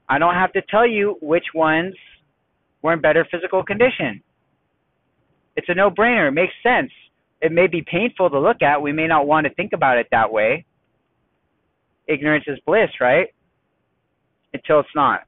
I 0.09 0.17
don't 0.17 0.33
have 0.33 0.51
to 0.53 0.61
tell 0.69 0.87
you 0.87 1.17
which 1.21 1.45
ones 1.53 1.93
were 2.81 2.93
in 2.93 3.01
better 3.01 3.27
physical 3.29 3.63
condition. 3.63 4.21
It's 5.55 5.69
a 5.69 5.75
no-brainer. 5.75 6.29
It 6.29 6.31
makes 6.31 6.53
sense 6.63 6.91
it 7.43 7.51
may 7.51 7.67
be 7.67 7.81
painful 7.81 8.29
to 8.29 8.39
look 8.39 8.61
at. 8.61 8.81
We 8.81 8.93
may 8.93 9.05
not 9.05 9.27
want 9.27 9.45
to 9.45 9.53
think 9.53 9.73
about 9.73 9.97
it 9.97 10.07
that 10.11 10.31
way. 10.31 10.65
Ignorance 12.07 12.45
is 12.47 12.57
bliss, 12.65 12.89
right? 13.01 13.27
Until 14.53 14.79
it's 14.79 14.95
not. 14.95 15.23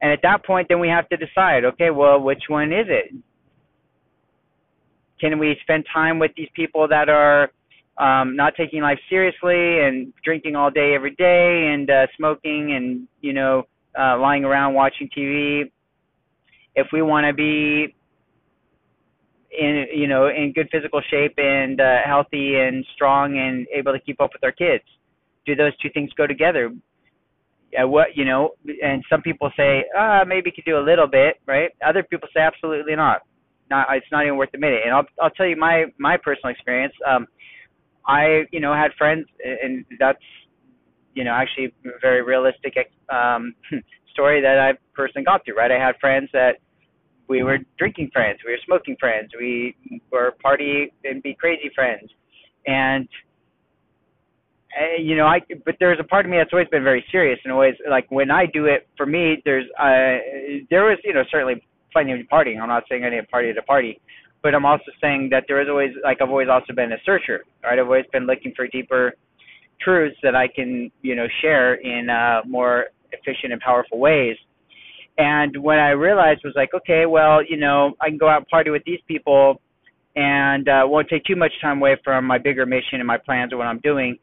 And 0.00 0.12
at 0.12 0.20
that 0.22 0.44
point, 0.44 0.68
then 0.68 0.78
we 0.78 0.88
have 0.88 1.08
to 1.08 1.16
decide 1.16 1.64
okay, 1.64 1.90
well, 1.90 2.20
which 2.20 2.44
one 2.46 2.72
is 2.72 2.86
it? 2.88 3.12
Can 5.20 5.38
we 5.38 5.56
spend 5.62 5.84
time 5.92 6.18
with 6.18 6.32
these 6.36 6.48
people 6.54 6.86
that 6.88 7.08
are 7.08 7.50
um, 7.98 8.36
not 8.36 8.54
taking 8.56 8.82
life 8.82 8.98
seriously 9.08 9.80
and 9.80 10.12
drinking 10.24 10.54
all 10.56 10.70
day 10.70 10.94
every 10.94 11.14
day 11.16 11.72
and 11.72 11.90
uh, 11.90 12.06
smoking 12.16 12.72
and, 12.72 13.08
you 13.20 13.32
know, 13.32 13.64
uh, 13.98 14.18
lying 14.18 14.44
around 14.44 14.74
watching 14.74 15.08
TV? 15.16 15.70
If 16.74 16.86
we 16.92 17.02
want 17.02 17.26
to 17.26 17.32
be 17.32 17.94
in 19.58 19.86
you 19.94 20.06
know 20.06 20.28
in 20.28 20.52
good 20.52 20.68
physical 20.70 21.00
shape 21.10 21.34
and 21.36 21.80
uh, 21.80 21.98
healthy 22.04 22.56
and 22.56 22.84
strong 22.94 23.38
and 23.38 23.66
able 23.74 23.92
to 23.92 24.00
keep 24.00 24.20
up 24.20 24.30
with 24.32 24.44
our 24.44 24.52
kids. 24.52 24.84
Do 25.46 25.54
those 25.54 25.76
two 25.78 25.88
things 25.94 26.10
go 26.16 26.26
together? 26.26 26.70
Uh, 27.78 27.86
what 27.86 28.08
you 28.16 28.24
know, 28.24 28.50
and 28.82 29.02
some 29.10 29.22
people 29.22 29.50
say, 29.56 29.84
ah, 29.96 30.22
maybe 30.26 30.50
you 30.50 30.52
could 30.52 30.64
do 30.64 30.78
a 30.78 30.84
little 30.84 31.06
bit, 31.06 31.36
right? 31.46 31.70
Other 31.86 32.02
people 32.02 32.28
say 32.34 32.40
absolutely 32.40 32.96
not. 32.96 33.22
Not 33.70 33.86
it's 33.90 34.06
not 34.10 34.24
even 34.24 34.36
worth 34.36 34.50
the 34.52 34.58
minute. 34.58 34.80
And 34.84 34.94
I'll 34.94 35.06
I'll 35.20 35.30
tell 35.30 35.46
you 35.46 35.56
my 35.56 35.86
my 35.98 36.16
personal 36.16 36.52
experience. 36.52 36.94
Um, 37.06 37.26
I 38.06 38.44
you 38.50 38.60
know 38.60 38.72
had 38.72 38.92
friends, 38.96 39.26
and 39.44 39.84
that's 39.98 40.18
you 41.14 41.24
know 41.24 41.32
actually 41.32 41.66
a 41.84 41.98
very 42.00 42.22
realistic 42.22 42.74
um, 43.10 43.54
story 44.12 44.40
that 44.40 44.58
I've 44.58 44.78
personally 44.94 45.24
gone 45.24 45.40
through. 45.44 45.56
Right, 45.56 45.70
I 45.70 45.78
had 45.78 45.96
friends 46.00 46.28
that 46.32 46.56
we 47.28 47.42
were 47.42 47.58
drinking 47.78 48.10
friends, 48.12 48.38
we 48.44 48.52
were 48.52 48.58
smoking 48.64 48.96
friends, 48.98 49.30
we 49.38 49.76
were 50.10 50.34
party 50.42 50.92
and 51.04 51.22
be 51.22 51.34
crazy 51.34 51.70
friends, 51.74 52.10
and 52.66 53.06
uh, 54.76 55.00
you 55.00 55.16
know, 55.16 55.26
I 55.26 55.40
but 55.64 55.76
there's 55.80 55.98
a 56.00 56.04
part 56.04 56.24
of 56.26 56.30
me 56.30 56.36
that's 56.36 56.52
always 56.52 56.68
been 56.68 56.84
very 56.84 57.04
serious 57.10 57.38
and 57.44 57.52
always 57.52 57.74
like 57.90 58.06
when 58.10 58.30
I 58.30 58.46
do 58.46 58.66
it 58.66 58.88
for 58.96 59.06
me, 59.06 59.40
there's 59.44 59.64
uh 59.78 60.20
there 60.70 60.84
was 60.84 60.98
you 61.04 61.14
know 61.14 61.22
certainly 61.30 61.66
plenty 61.92 62.12
of 62.12 62.18
partying. 62.32 62.60
I'm 62.60 62.68
not 62.68 62.84
saying 62.88 63.04
I 63.04 63.10
didn't 63.10 63.30
party 63.30 63.52
to 63.52 63.62
party, 63.62 64.00
but 64.42 64.54
I'm 64.54 64.66
also 64.66 64.90
saying 65.00 65.28
that 65.30 65.44
there 65.48 65.60
is 65.60 65.68
always 65.68 65.90
like 66.02 66.18
I've 66.20 66.30
always 66.30 66.48
also 66.48 66.72
been 66.74 66.92
a 66.92 66.98
searcher. 67.04 67.44
Right, 67.62 67.78
I've 67.78 67.86
always 67.86 68.06
been 68.12 68.26
looking 68.26 68.52
for 68.56 68.66
deeper 68.68 69.14
truths 69.80 70.16
that 70.22 70.34
I 70.34 70.48
can 70.48 70.90
you 71.02 71.14
know 71.14 71.26
share 71.42 71.74
in 71.74 72.10
uh, 72.10 72.40
more 72.46 72.86
efficient 73.12 73.52
and 73.52 73.60
powerful 73.60 73.98
ways 73.98 74.36
and 75.18 75.56
when 75.62 75.78
I 75.78 75.90
realized 75.90 76.42
was 76.44 76.54
like, 76.54 76.72
okay, 76.72 77.04
well, 77.04 77.40
you 77.44 77.56
know, 77.56 77.94
I 78.00 78.08
can 78.08 78.18
go 78.18 78.28
out 78.28 78.38
and 78.38 78.46
party 78.46 78.70
with 78.70 78.84
these 78.86 79.00
people 79.08 79.60
and 80.14 80.68
uh, 80.68 80.82
won't 80.84 81.08
take 81.08 81.24
too 81.24 81.34
much 81.34 81.50
time 81.60 81.78
away 81.78 81.96
from 82.04 82.24
my 82.24 82.38
bigger 82.38 82.64
mission 82.64 82.94
and 83.00 83.06
my 83.06 83.18
plans 83.18 83.52
or 83.52 83.58
what 83.58 83.66
I'm 83.66 83.80
doing. 83.80 84.16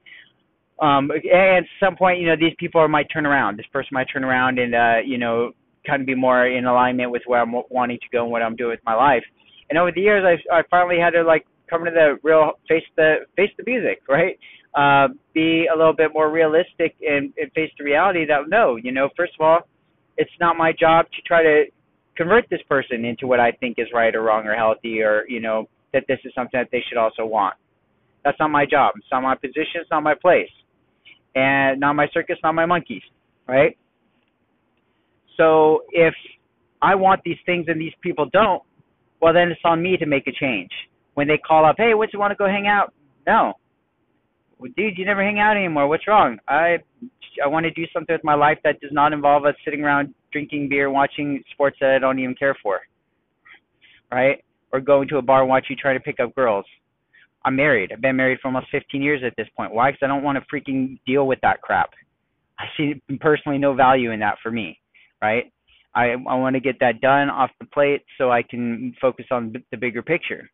Um, 0.82 1.12
and 1.12 1.58
at 1.58 1.63
some 1.82 1.97
point, 1.97 2.19
you 2.19 2.28
know, 2.28 2.36
these 2.39 2.56
people 2.58 2.86
might 2.88 3.08
turn 3.12 3.25
around. 3.25 3.60
This 3.60 3.65
person 3.73 3.89
might 3.91 4.08
turn 4.12 4.23
around 4.23 4.58
and, 4.58 4.73
uh, 4.73 4.95
you 5.06 5.17
know, 5.17 5.51
kind 5.86 6.02
of 6.02 6.06
be 6.06 6.15
more 6.15 6.48
in 6.48 6.65
alignment 6.65 7.12
with 7.12 7.24
where 7.26 7.41
I'm 7.41 7.54
wanting 7.69 8.00
to 8.00 8.10
go 8.12 8.24
and 8.24 8.32
what 8.32 8.41
I'm 8.41 8.56
doing 8.56 8.71
with 8.71 8.86
my 8.86 8.95
life. 8.95 9.24
And 9.69 9.80
over 9.80 9.91
the 9.91 10.02
years, 10.02 10.24
I 10.26 10.56
I 10.56 10.63
finally 10.69 11.00
had 11.00 11.12
to 11.12 11.24
like 11.24 11.45
come 11.69 11.86
to 11.86 11.91
the 11.91 12.17
real 12.24 12.54
face 12.67 12.84
the 12.95 13.26
face 13.36 13.50
the 13.58 13.63
music, 13.65 14.02
right? 14.08 14.38
Uh, 14.76 15.08
be 15.34 15.67
a 15.74 15.78
little 15.78 15.93
bit 15.95 16.12
more 16.13 16.30
realistic 16.30 16.95
and, 17.02 17.34
and 17.38 17.52
face 17.54 17.71
the 17.78 17.84
reality 17.84 18.26
that 18.26 18.50
no, 18.50 18.76
you 18.76 18.91
know, 18.91 19.10
first 19.15 19.34
of 19.39 19.45
all, 19.45 19.60
it's 20.17 20.32
not 20.39 20.58
my 20.58 20.74
job 20.78 21.06
to 21.15 21.21
try 21.26 21.41
to 21.41 21.63
convert 22.17 22.50
this 22.50 22.62
person 22.69 23.06
into 23.06 23.28
what 23.28 23.39
I 23.39 23.52
think 23.52 23.76
is 23.80 23.88
right 23.93 24.13
or 24.13 24.21
wrong 24.24 24.45
or 24.45 24.56
healthy 24.56 25.02
or 25.02 25.26
you 25.28 25.39
know 25.39 25.67
that 25.93 26.04
this 26.08 26.19
is 26.26 26.34
something 26.36 26.60
that 26.60 26.69
they 26.71 26.84
should 26.88 26.98
also 26.98 27.26
want. 27.26 27.56
That's 28.24 28.38
not 28.39 28.50
my 28.50 28.65
job. 28.65 28.93
It's 28.98 29.08
not 29.12 29.21
my 29.21 29.36
position. 29.36 29.82
It's 29.82 29.91
not 29.91 30.04
my 30.04 30.15
place, 30.15 30.50
and 31.36 31.80
not 31.80 31.93
my 31.93 32.08
circus, 32.13 32.38
not 32.43 32.56
my 32.56 32.65
monkeys, 32.65 33.04
right? 33.48 33.78
So 35.38 35.84
if 35.91 36.13
I 36.82 36.95
want 36.95 37.21
these 37.24 37.38
things 37.45 37.65
and 37.67 37.80
these 37.80 37.93
people 38.02 38.30
don't, 38.32 38.62
well 39.21 39.34
then 39.34 39.50
it's 39.50 39.62
on 39.63 39.82
me 39.82 39.98
to 39.98 40.06
make 40.06 40.28
a 40.28 40.32
change. 40.32 40.71
When 41.13 41.28
they 41.28 41.38
call 41.38 41.65
up, 41.65 41.76
hey, 41.78 41.93
what 41.93 42.12
you 42.12 42.19
want 42.19 42.32
to 42.32 42.36
go 42.36 42.45
hang 42.45 42.67
out? 42.67 42.93
No, 43.26 43.54
well, 44.60 44.71
dude, 44.76 44.98
you 44.98 45.06
never 45.06 45.24
hang 45.24 45.39
out 45.39 45.58
anymore. 45.58 45.88
What's 45.88 46.08
wrong? 46.08 46.38
I 46.48 46.78
I 47.43 47.48
want 47.48 47.65
to 47.65 47.71
do 47.71 47.84
something 47.93 48.13
with 48.13 48.24
my 48.24 48.36
life 48.36 48.58
that 48.63 48.80
does 48.80 48.91
not 48.93 49.12
involve 49.12 49.45
us 49.45 49.56
sitting 49.65 49.84
around 49.84 50.13
drinking 50.32 50.69
beer, 50.69 50.89
watching 50.89 51.43
sports 51.52 51.78
that 51.82 51.91
I 51.91 52.00
don't 52.00 52.19
even 52.19 52.36
care 52.36 52.56
for, 52.63 52.80
right? 54.12 54.43
Or 54.71 54.80
going 54.80 55.10
to 55.10 55.17
a 55.17 55.21
bar 55.21 55.41
and 55.41 55.50
watch 55.50 55.65
you 55.69 55.76
trying 55.76 55.98
to 55.98 56.04
pick 56.04 56.19
up 56.21 56.34
girls. 56.34 56.65
I'm 57.43 57.56
married. 57.56 57.91
I've 57.91 58.02
been 58.02 58.15
married 58.15 58.39
for 58.41 58.48
almost 58.48 58.67
15 58.71 59.02
years 59.02 59.21
at 59.26 59.34
this 59.38 59.48
point. 59.56 59.74
Why? 59.74 59.91
Because 59.91 60.04
I 60.04 60.08
don't 60.08 60.24
want 60.24 60.38
to 60.38 60.45
freaking 60.54 60.98
deal 61.06 61.28
with 61.28 61.39
that 61.41 61.62
crap. 61.62 61.91
I 62.58 62.65
see 62.78 63.02
personally 63.19 63.58
no 63.58 63.74
value 63.74 64.12
in 64.12 64.21
that 64.21 64.38
for 64.41 64.50
me, 64.50 64.80
right? 65.25 65.51
I 65.93 66.11
I 66.11 66.35
want 66.35 66.55
to 66.55 66.59
get 66.59 66.79
that 66.79 67.01
done 67.01 67.29
off 67.29 67.51
the 67.59 67.65
plate 67.65 68.03
so 68.17 68.31
I 68.31 68.43
can 68.43 68.93
focus 69.01 69.25
on 69.31 69.53
the 69.71 69.77
bigger 69.77 70.01
picture. 70.01 70.49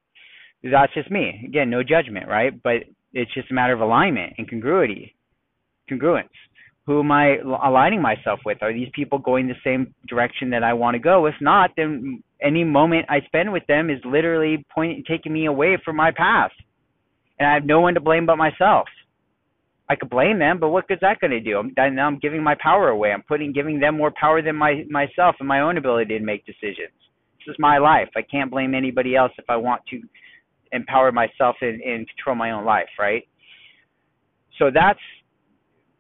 That's 0.64 0.94
just 0.94 1.10
me. 1.10 1.44
Again, 1.48 1.70
no 1.70 1.82
judgment, 1.84 2.28
right? 2.28 2.54
But 2.62 2.84
it's 3.14 3.34
just 3.34 3.52
a 3.52 3.54
matter 3.54 3.74
of 3.74 3.82
alignment 3.82 4.34
and 4.38 4.48
congruity, 4.48 5.16
congruence. 5.90 6.30
Who 6.88 7.00
am 7.00 7.12
I 7.12 7.38
aligning 7.38 8.02
myself 8.02 8.40
with? 8.46 8.60
Are 8.62 8.74
these 8.74 8.90
people 8.94 9.20
going 9.20 9.48
the 9.48 9.64
same 9.64 9.94
direction 10.08 10.50
that 10.52 10.64
I 10.64 10.74
want 10.74 10.96
to 10.96 11.00
go? 11.00 11.26
If 11.26 11.36
not, 11.42 11.72
then 11.78 12.24
any 12.42 12.64
moment 12.64 13.06
I 13.10 13.22
spend 13.26 13.52
with 13.52 13.66
them 13.68 13.90
is 13.90 14.00
literally 14.04 14.66
pointing, 14.74 15.04
taking 15.08 15.34
me 15.34 15.46
away 15.46 15.78
from 15.84 15.96
my 15.96 16.12
path, 16.12 16.52
and 17.38 17.48
I 17.48 17.54
have 17.54 17.66
no 17.66 17.82
one 17.82 17.94
to 17.96 18.00
blame 18.00 18.26
but 18.26 18.38
myself. 18.38 18.88
I 19.92 19.96
could 19.96 20.10
blame 20.10 20.40
them, 20.40 20.58
but 20.58 20.70
what 20.70 20.88
good's 20.88 21.02
that 21.02 21.20
going 21.20 21.32
to 21.32 21.42
do? 21.42 21.58
I'm, 21.58 21.96
now 21.96 22.08
I'm 22.08 22.18
giving 22.18 22.42
my 22.42 22.56
power 22.64 22.88
away. 22.88 23.12
I'm 23.12 23.24
putting, 23.24 23.52
giving 23.52 23.78
them 23.78 23.98
more 23.98 24.14
power 24.18 24.42
than 24.42 24.56
my 24.56 24.86
myself 24.90 25.36
and 25.40 25.48
my 25.50 25.60
own 25.60 25.78
ability 25.78 26.18
to 26.18 26.24
make 26.24 26.46
decisions. 26.46 26.96
This 27.40 27.52
is 27.52 27.56
my 27.60 27.78
life. 27.78 28.08
I 28.16 28.22
can't 28.22 28.50
blame 28.50 28.74
anybody 28.74 29.18
else 29.18 29.34
if 29.38 29.44
I 29.50 29.58
want 29.58 29.82
to 29.90 30.02
empower 30.72 31.12
myself 31.12 31.58
and, 31.60 31.82
and 31.82 32.08
control 32.08 32.38
my 32.38 32.52
own 32.52 32.64
life, 32.64 32.88
right? 32.98 33.28
So 34.60 34.72
that's 34.74 35.00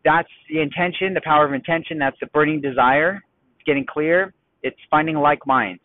that's 0.06 0.30
the 0.49 0.62
intention, 0.62 1.13
the 1.13 1.21
power 1.25 1.45
of 1.45 1.54
intention. 1.54 1.99
That's 1.99 2.17
the 2.21 2.27
burning 2.27 2.62
desire. 2.62 3.21
It's 3.56 3.65
getting 3.65 3.86
clear. 3.86 4.34
It's 4.63 4.80
finding 4.89 5.17
like 5.17 5.45
minds. 5.45 5.84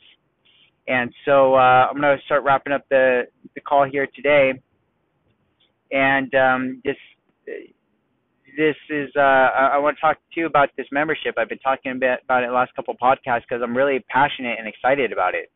And 0.86 1.12
so 1.24 1.56
uh, 1.56 1.88
I'm 1.90 2.00
going 2.00 2.16
to 2.16 2.24
start 2.26 2.44
wrapping 2.44 2.72
up 2.72 2.84
the 2.88 3.22
the 3.56 3.60
call 3.62 3.84
here 3.90 4.06
today. 4.14 4.52
And 5.90 6.32
um, 6.36 6.82
this 6.84 6.96
this 8.56 8.76
is 8.90 9.10
uh, 9.16 9.20
I, 9.20 9.72
I 9.74 9.78
want 9.78 9.96
to 9.96 10.00
talk 10.00 10.16
to 10.16 10.40
you 10.40 10.46
about 10.46 10.70
this 10.76 10.86
membership. 10.90 11.34
I've 11.36 11.48
been 11.48 11.58
talking 11.58 11.92
a 11.92 11.94
bit 11.94 12.20
about 12.24 12.42
it 12.42 12.50
last 12.50 12.74
couple 12.74 12.94
of 12.94 13.00
podcasts 13.00 13.42
because 13.48 13.62
I'm 13.62 13.76
really 13.76 14.04
passionate 14.08 14.58
and 14.58 14.66
excited 14.66 15.12
about 15.12 15.34
it. 15.34 15.50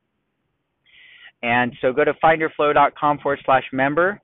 And 1.43 1.73
so 1.81 1.93
go 1.93 2.05
to 2.05 2.13
findyourflow.com 2.23 3.19
forward 3.19 3.41
slash 3.45 3.65
member 3.73 4.21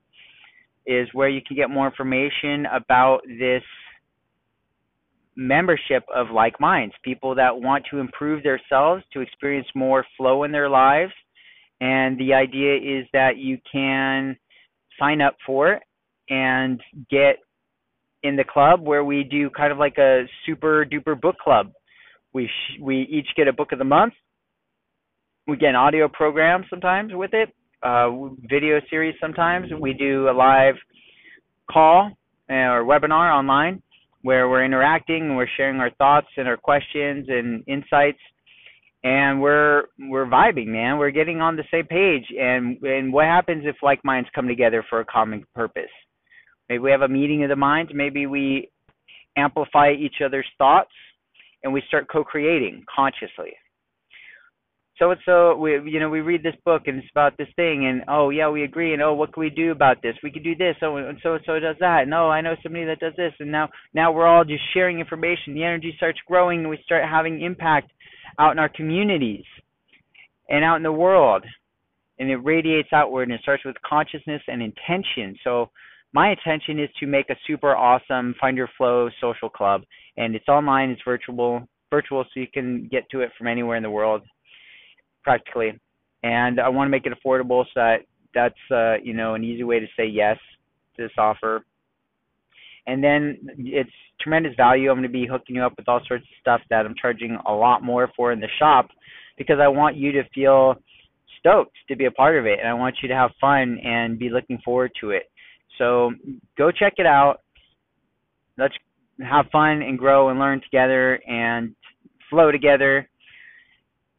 is 0.85 1.09
where 1.13 1.27
you 1.27 1.41
can 1.45 1.57
get 1.57 1.69
more 1.69 1.87
information 1.87 2.65
about 2.71 3.21
this 3.27 3.63
membership 5.35 6.03
of 6.13 6.27
like 6.31 6.59
minds, 6.59 6.93
people 7.03 7.35
that 7.35 7.55
want 7.55 7.85
to 7.91 7.99
improve 7.99 8.43
themselves, 8.43 9.03
to 9.13 9.21
experience 9.21 9.67
more 9.75 10.05
flow 10.15 10.43
in 10.43 10.51
their 10.51 10.69
lives. 10.69 11.11
And 11.81 12.19
the 12.19 12.33
idea 12.33 12.75
is 12.75 13.05
that 13.13 13.37
you 13.37 13.57
can 13.71 14.37
sign 14.99 15.21
up 15.21 15.35
for 15.45 15.73
it 15.73 15.83
and 16.29 16.81
get 17.09 17.37
in 18.23 18.35
the 18.35 18.43
club 18.43 18.81
where 18.81 19.03
we 19.03 19.23
do 19.23 19.49
kind 19.49 19.71
of 19.71 19.77
like 19.77 19.97
a 19.97 20.23
super 20.45 20.85
duper 20.85 21.19
book 21.19 21.37
club. 21.37 21.71
We 22.33 22.47
sh- 22.47 22.79
we 22.81 23.01
each 23.09 23.27
get 23.35 23.47
a 23.47 23.53
book 23.53 23.71
of 23.71 23.79
the 23.79 23.85
month. 23.85 24.13
We 25.47 25.57
get 25.57 25.69
an 25.69 25.75
audio 25.75 26.07
program 26.07 26.65
sometimes 26.69 27.13
with 27.13 27.33
it, 27.33 27.49
uh, 27.83 28.09
video 28.49 28.81
series 28.89 29.15
sometimes. 29.21 29.67
We 29.79 29.93
do 29.93 30.29
a 30.29 30.33
live 30.33 30.75
call 31.71 32.11
uh, 32.49 32.53
or 32.53 32.83
webinar 32.83 33.33
online 33.33 33.81
where 34.23 34.49
we're 34.49 34.65
interacting 34.65 35.27
and 35.27 35.37
we're 35.37 35.47
sharing 35.55 35.79
our 35.79 35.91
thoughts 35.91 36.27
and 36.35 36.47
our 36.47 36.57
questions 36.57 37.27
and 37.29 37.63
insights. 37.67 38.19
And 39.03 39.39
we're 39.39 39.83
we're 39.99 40.25
vibing 40.25 40.67
man. 40.67 40.97
We're 40.97 41.11
getting 41.11 41.39
on 41.39 41.55
the 41.55 41.63
same 41.71 41.85
page. 41.85 42.25
And 42.37 42.81
and 42.81 43.13
what 43.13 43.25
happens 43.25 43.63
if 43.65 43.77
like 43.81 44.03
minds 44.03 44.27
come 44.35 44.47
together 44.47 44.83
for 44.89 44.99
a 44.99 45.05
common 45.05 45.45
purpose 45.55 45.85
maybe 46.69 46.79
we 46.79 46.91
have 46.91 47.01
a 47.01 47.07
meeting 47.07 47.43
of 47.43 47.49
the 47.49 47.55
minds. 47.55 47.91
Maybe 47.93 48.25
we 48.25 48.69
amplify 49.37 49.91
each 49.91 50.15
other's 50.25 50.47
thoughts 50.57 50.91
and 51.63 51.73
we 51.73 51.81
start 51.87 52.07
co-creating 52.11 52.85
consciously. 52.93 53.53
So 54.99 55.11
and 55.11 55.19
so 55.25 55.55
we 55.55 55.73
you 55.91 55.99
know 55.99 56.09
we 56.09 56.21
read 56.21 56.41
this 56.41 56.55
book 56.65 56.83
and 56.87 56.97
it's 56.97 57.07
about 57.11 57.37
this 57.37 57.49
thing 57.55 57.85
and 57.85 58.03
oh 58.07 58.31
yeah 58.31 58.49
we 58.49 58.63
agree 58.63 58.93
and 58.93 59.01
oh 59.01 59.13
what 59.13 59.31
can 59.31 59.41
we 59.41 59.51
do 59.51 59.71
about 59.71 60.01
this? 60.01 60.15
We 60.23 60.31
could 60.31 60.43
do 60.43 60.55
this. 60.55 60.75
Oh 60.81 60.97
and 60.97 61.19
so 61.21 61.33
and 61.33 61.43
so 61.45 61.59
does 61.59 61.75
that. 61.79 62.07
No 62.07 62.27
oh, 62.27 62.29
I 62.29 62.41
know 62.41 62.55
somebody 62.63 62.85
that 62.85 62.99
does 62.99 63.13
this. 63.15 63.33
And 63.39 63.51
now 63.51 63.69
now 63.93 64.11
we're 64.11 64.25
all 64.25 64.43
just 64.43 64.63
sharing 64.73 64.99
information. 64.99 65.53
The 65.53 65.63
energy 65.63 65.93
starts 65.97 66.19
growing 66.27 66.61
and 66.61 66.69
we 66.69 66.79
start 66.83 67.03
having 67.07 67.41
impact 67.41 67.91
out 68.39 68.51
in 68.51 68.59
our 68.59 68.69
communities 68.69 69.45
and 70.49 70.63
out 70.63 70.77
in 70.77 70.83
the 70.83 70.91
world. 70.91 71.45
And 72.19 72.31
it 72.31 72.37
radiates 72.37 72.89
outward 72.91 73.23
and 73.23 73.33
it 73.33 73.41
starts 73.41 73.63
with 73.65 73.75
consciousness 73.87 74.41
and 74.47 74.63
intention. 74.63 75.37
So 75.43 75.69
my 76.17 76.31
intention 76.31 76.79
is 76.79 76.89
to 76.99 77.05
make 77.05 77.29
a 77.29 77.35
super 77.45 77.75
awesome 77.75 78.35
find 78.41 78.57
your 78.57 78.69
flow 78.77 79.09
social 79.21 79.49
club 79.49 79.79
and 80.17 80.35
it's 80.35 80.47
online 80.47 80.89
it's 80.89 81.01
virtual 81.05 81.51
virtual 81.89 82.23
so 82.23 82.39
you 82.39 82.47
can 82.53 82.87
get 82.91 83.03
to 83.11 83.21
it 83.21 83.29
from 83.37 83.47
anywhere 83.47 83.77
in 83.77 83.83
the 83.83 83.89
world 83.99 84.21
practically, 85.27 85.77
and 86.23 86.57
I 86.57 86.69
want 86.69 86.87
to 86.87 86.89
make 86.89 87.05
it 87.05 87.11
affordable 87.11 87.65
so 87.65 87.71
that 87.75 87.97
that's 88.33 88.55
uh, 88.71 88.95
you 89.03 89.13
know 89.13 89.35
an 89.35 89.43
easy 89.43 89.65
way 89.65 89.79
to 89.81 89.87
say 89.97 90.05
yes 90.05 90.37
to 90.95 91.03
this 91.03 91.11
offer. 91.17 91.65
And 92.87 93.03
then 93.03 93.37
it's 93.57 93.89
tremendous 94.21 94.53
value. 94.55 94.89
I'm 94.89 94.95
going 94.95 95.03
to 95.03 95.09
be 95.09 95.27
hooking 95.29 95.57
you 95.57 95.63
up 95.63 95.73
with 95.75 95.89
all 95.89 95.99
sorts 96.07 96.23
of 96.23 96.39
stuff 96.39 96.61
that 96.69 96.85
I'm 96.85 96.95
charging 96.99 97.37
a 97.45 97.51
lot 97.51 97.83
more 97.83 98.09
for 98.15 98.31
in 98.31 98.39
the 98.39 98.47
shop 98.57 98.87
because 99.37 99.57
I 99.61 99.67
want 99.67 99.97
you 99.97 100.13
to 100.13 100.23
feel 100.33 100.75
stoked 101.39 101.75
to 101.89 101.97
be 101.97 102.05
a 102.05 102.11
part 102.11 102.37
of 102.37 102.45
it 102.45 102.59
and 102.59 102.69
I 102.69 102.73
want 102.73 102.95
you 103.01 103.09
to 103.09 103.15
have 103.15 103.31
fun 103.41 103.77
and 103.83 104.17
be 104.17 104.29
looking 104.29 104.59
forward 104.63 104.91
to 105.01 105.09
it. 105.09 105.23
So 105.77 106.11
go 106.57 106.71
check 106.71 106.93
it 106.97 107.05
out. 107.05 107.41
Let's 108.57 108.73
have 109.27 109.45
fun 109.51 109.81
and 109.81 109.97
grow 109.97 110.29
and 110.29 110.39
learn 110.39 110.61
together 110.61 111.19
and 111.27 111.75
flow 112.29 112.51
together 112.51 113.07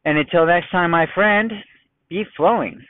and 0.05 0.17
until 0.17 0.45
next 0.45 0.71
time, 0.71 0.91
my 0.91 1.05
friend, 1.13 1.51
be 2.09 2.23
flowing. 2.35 2.83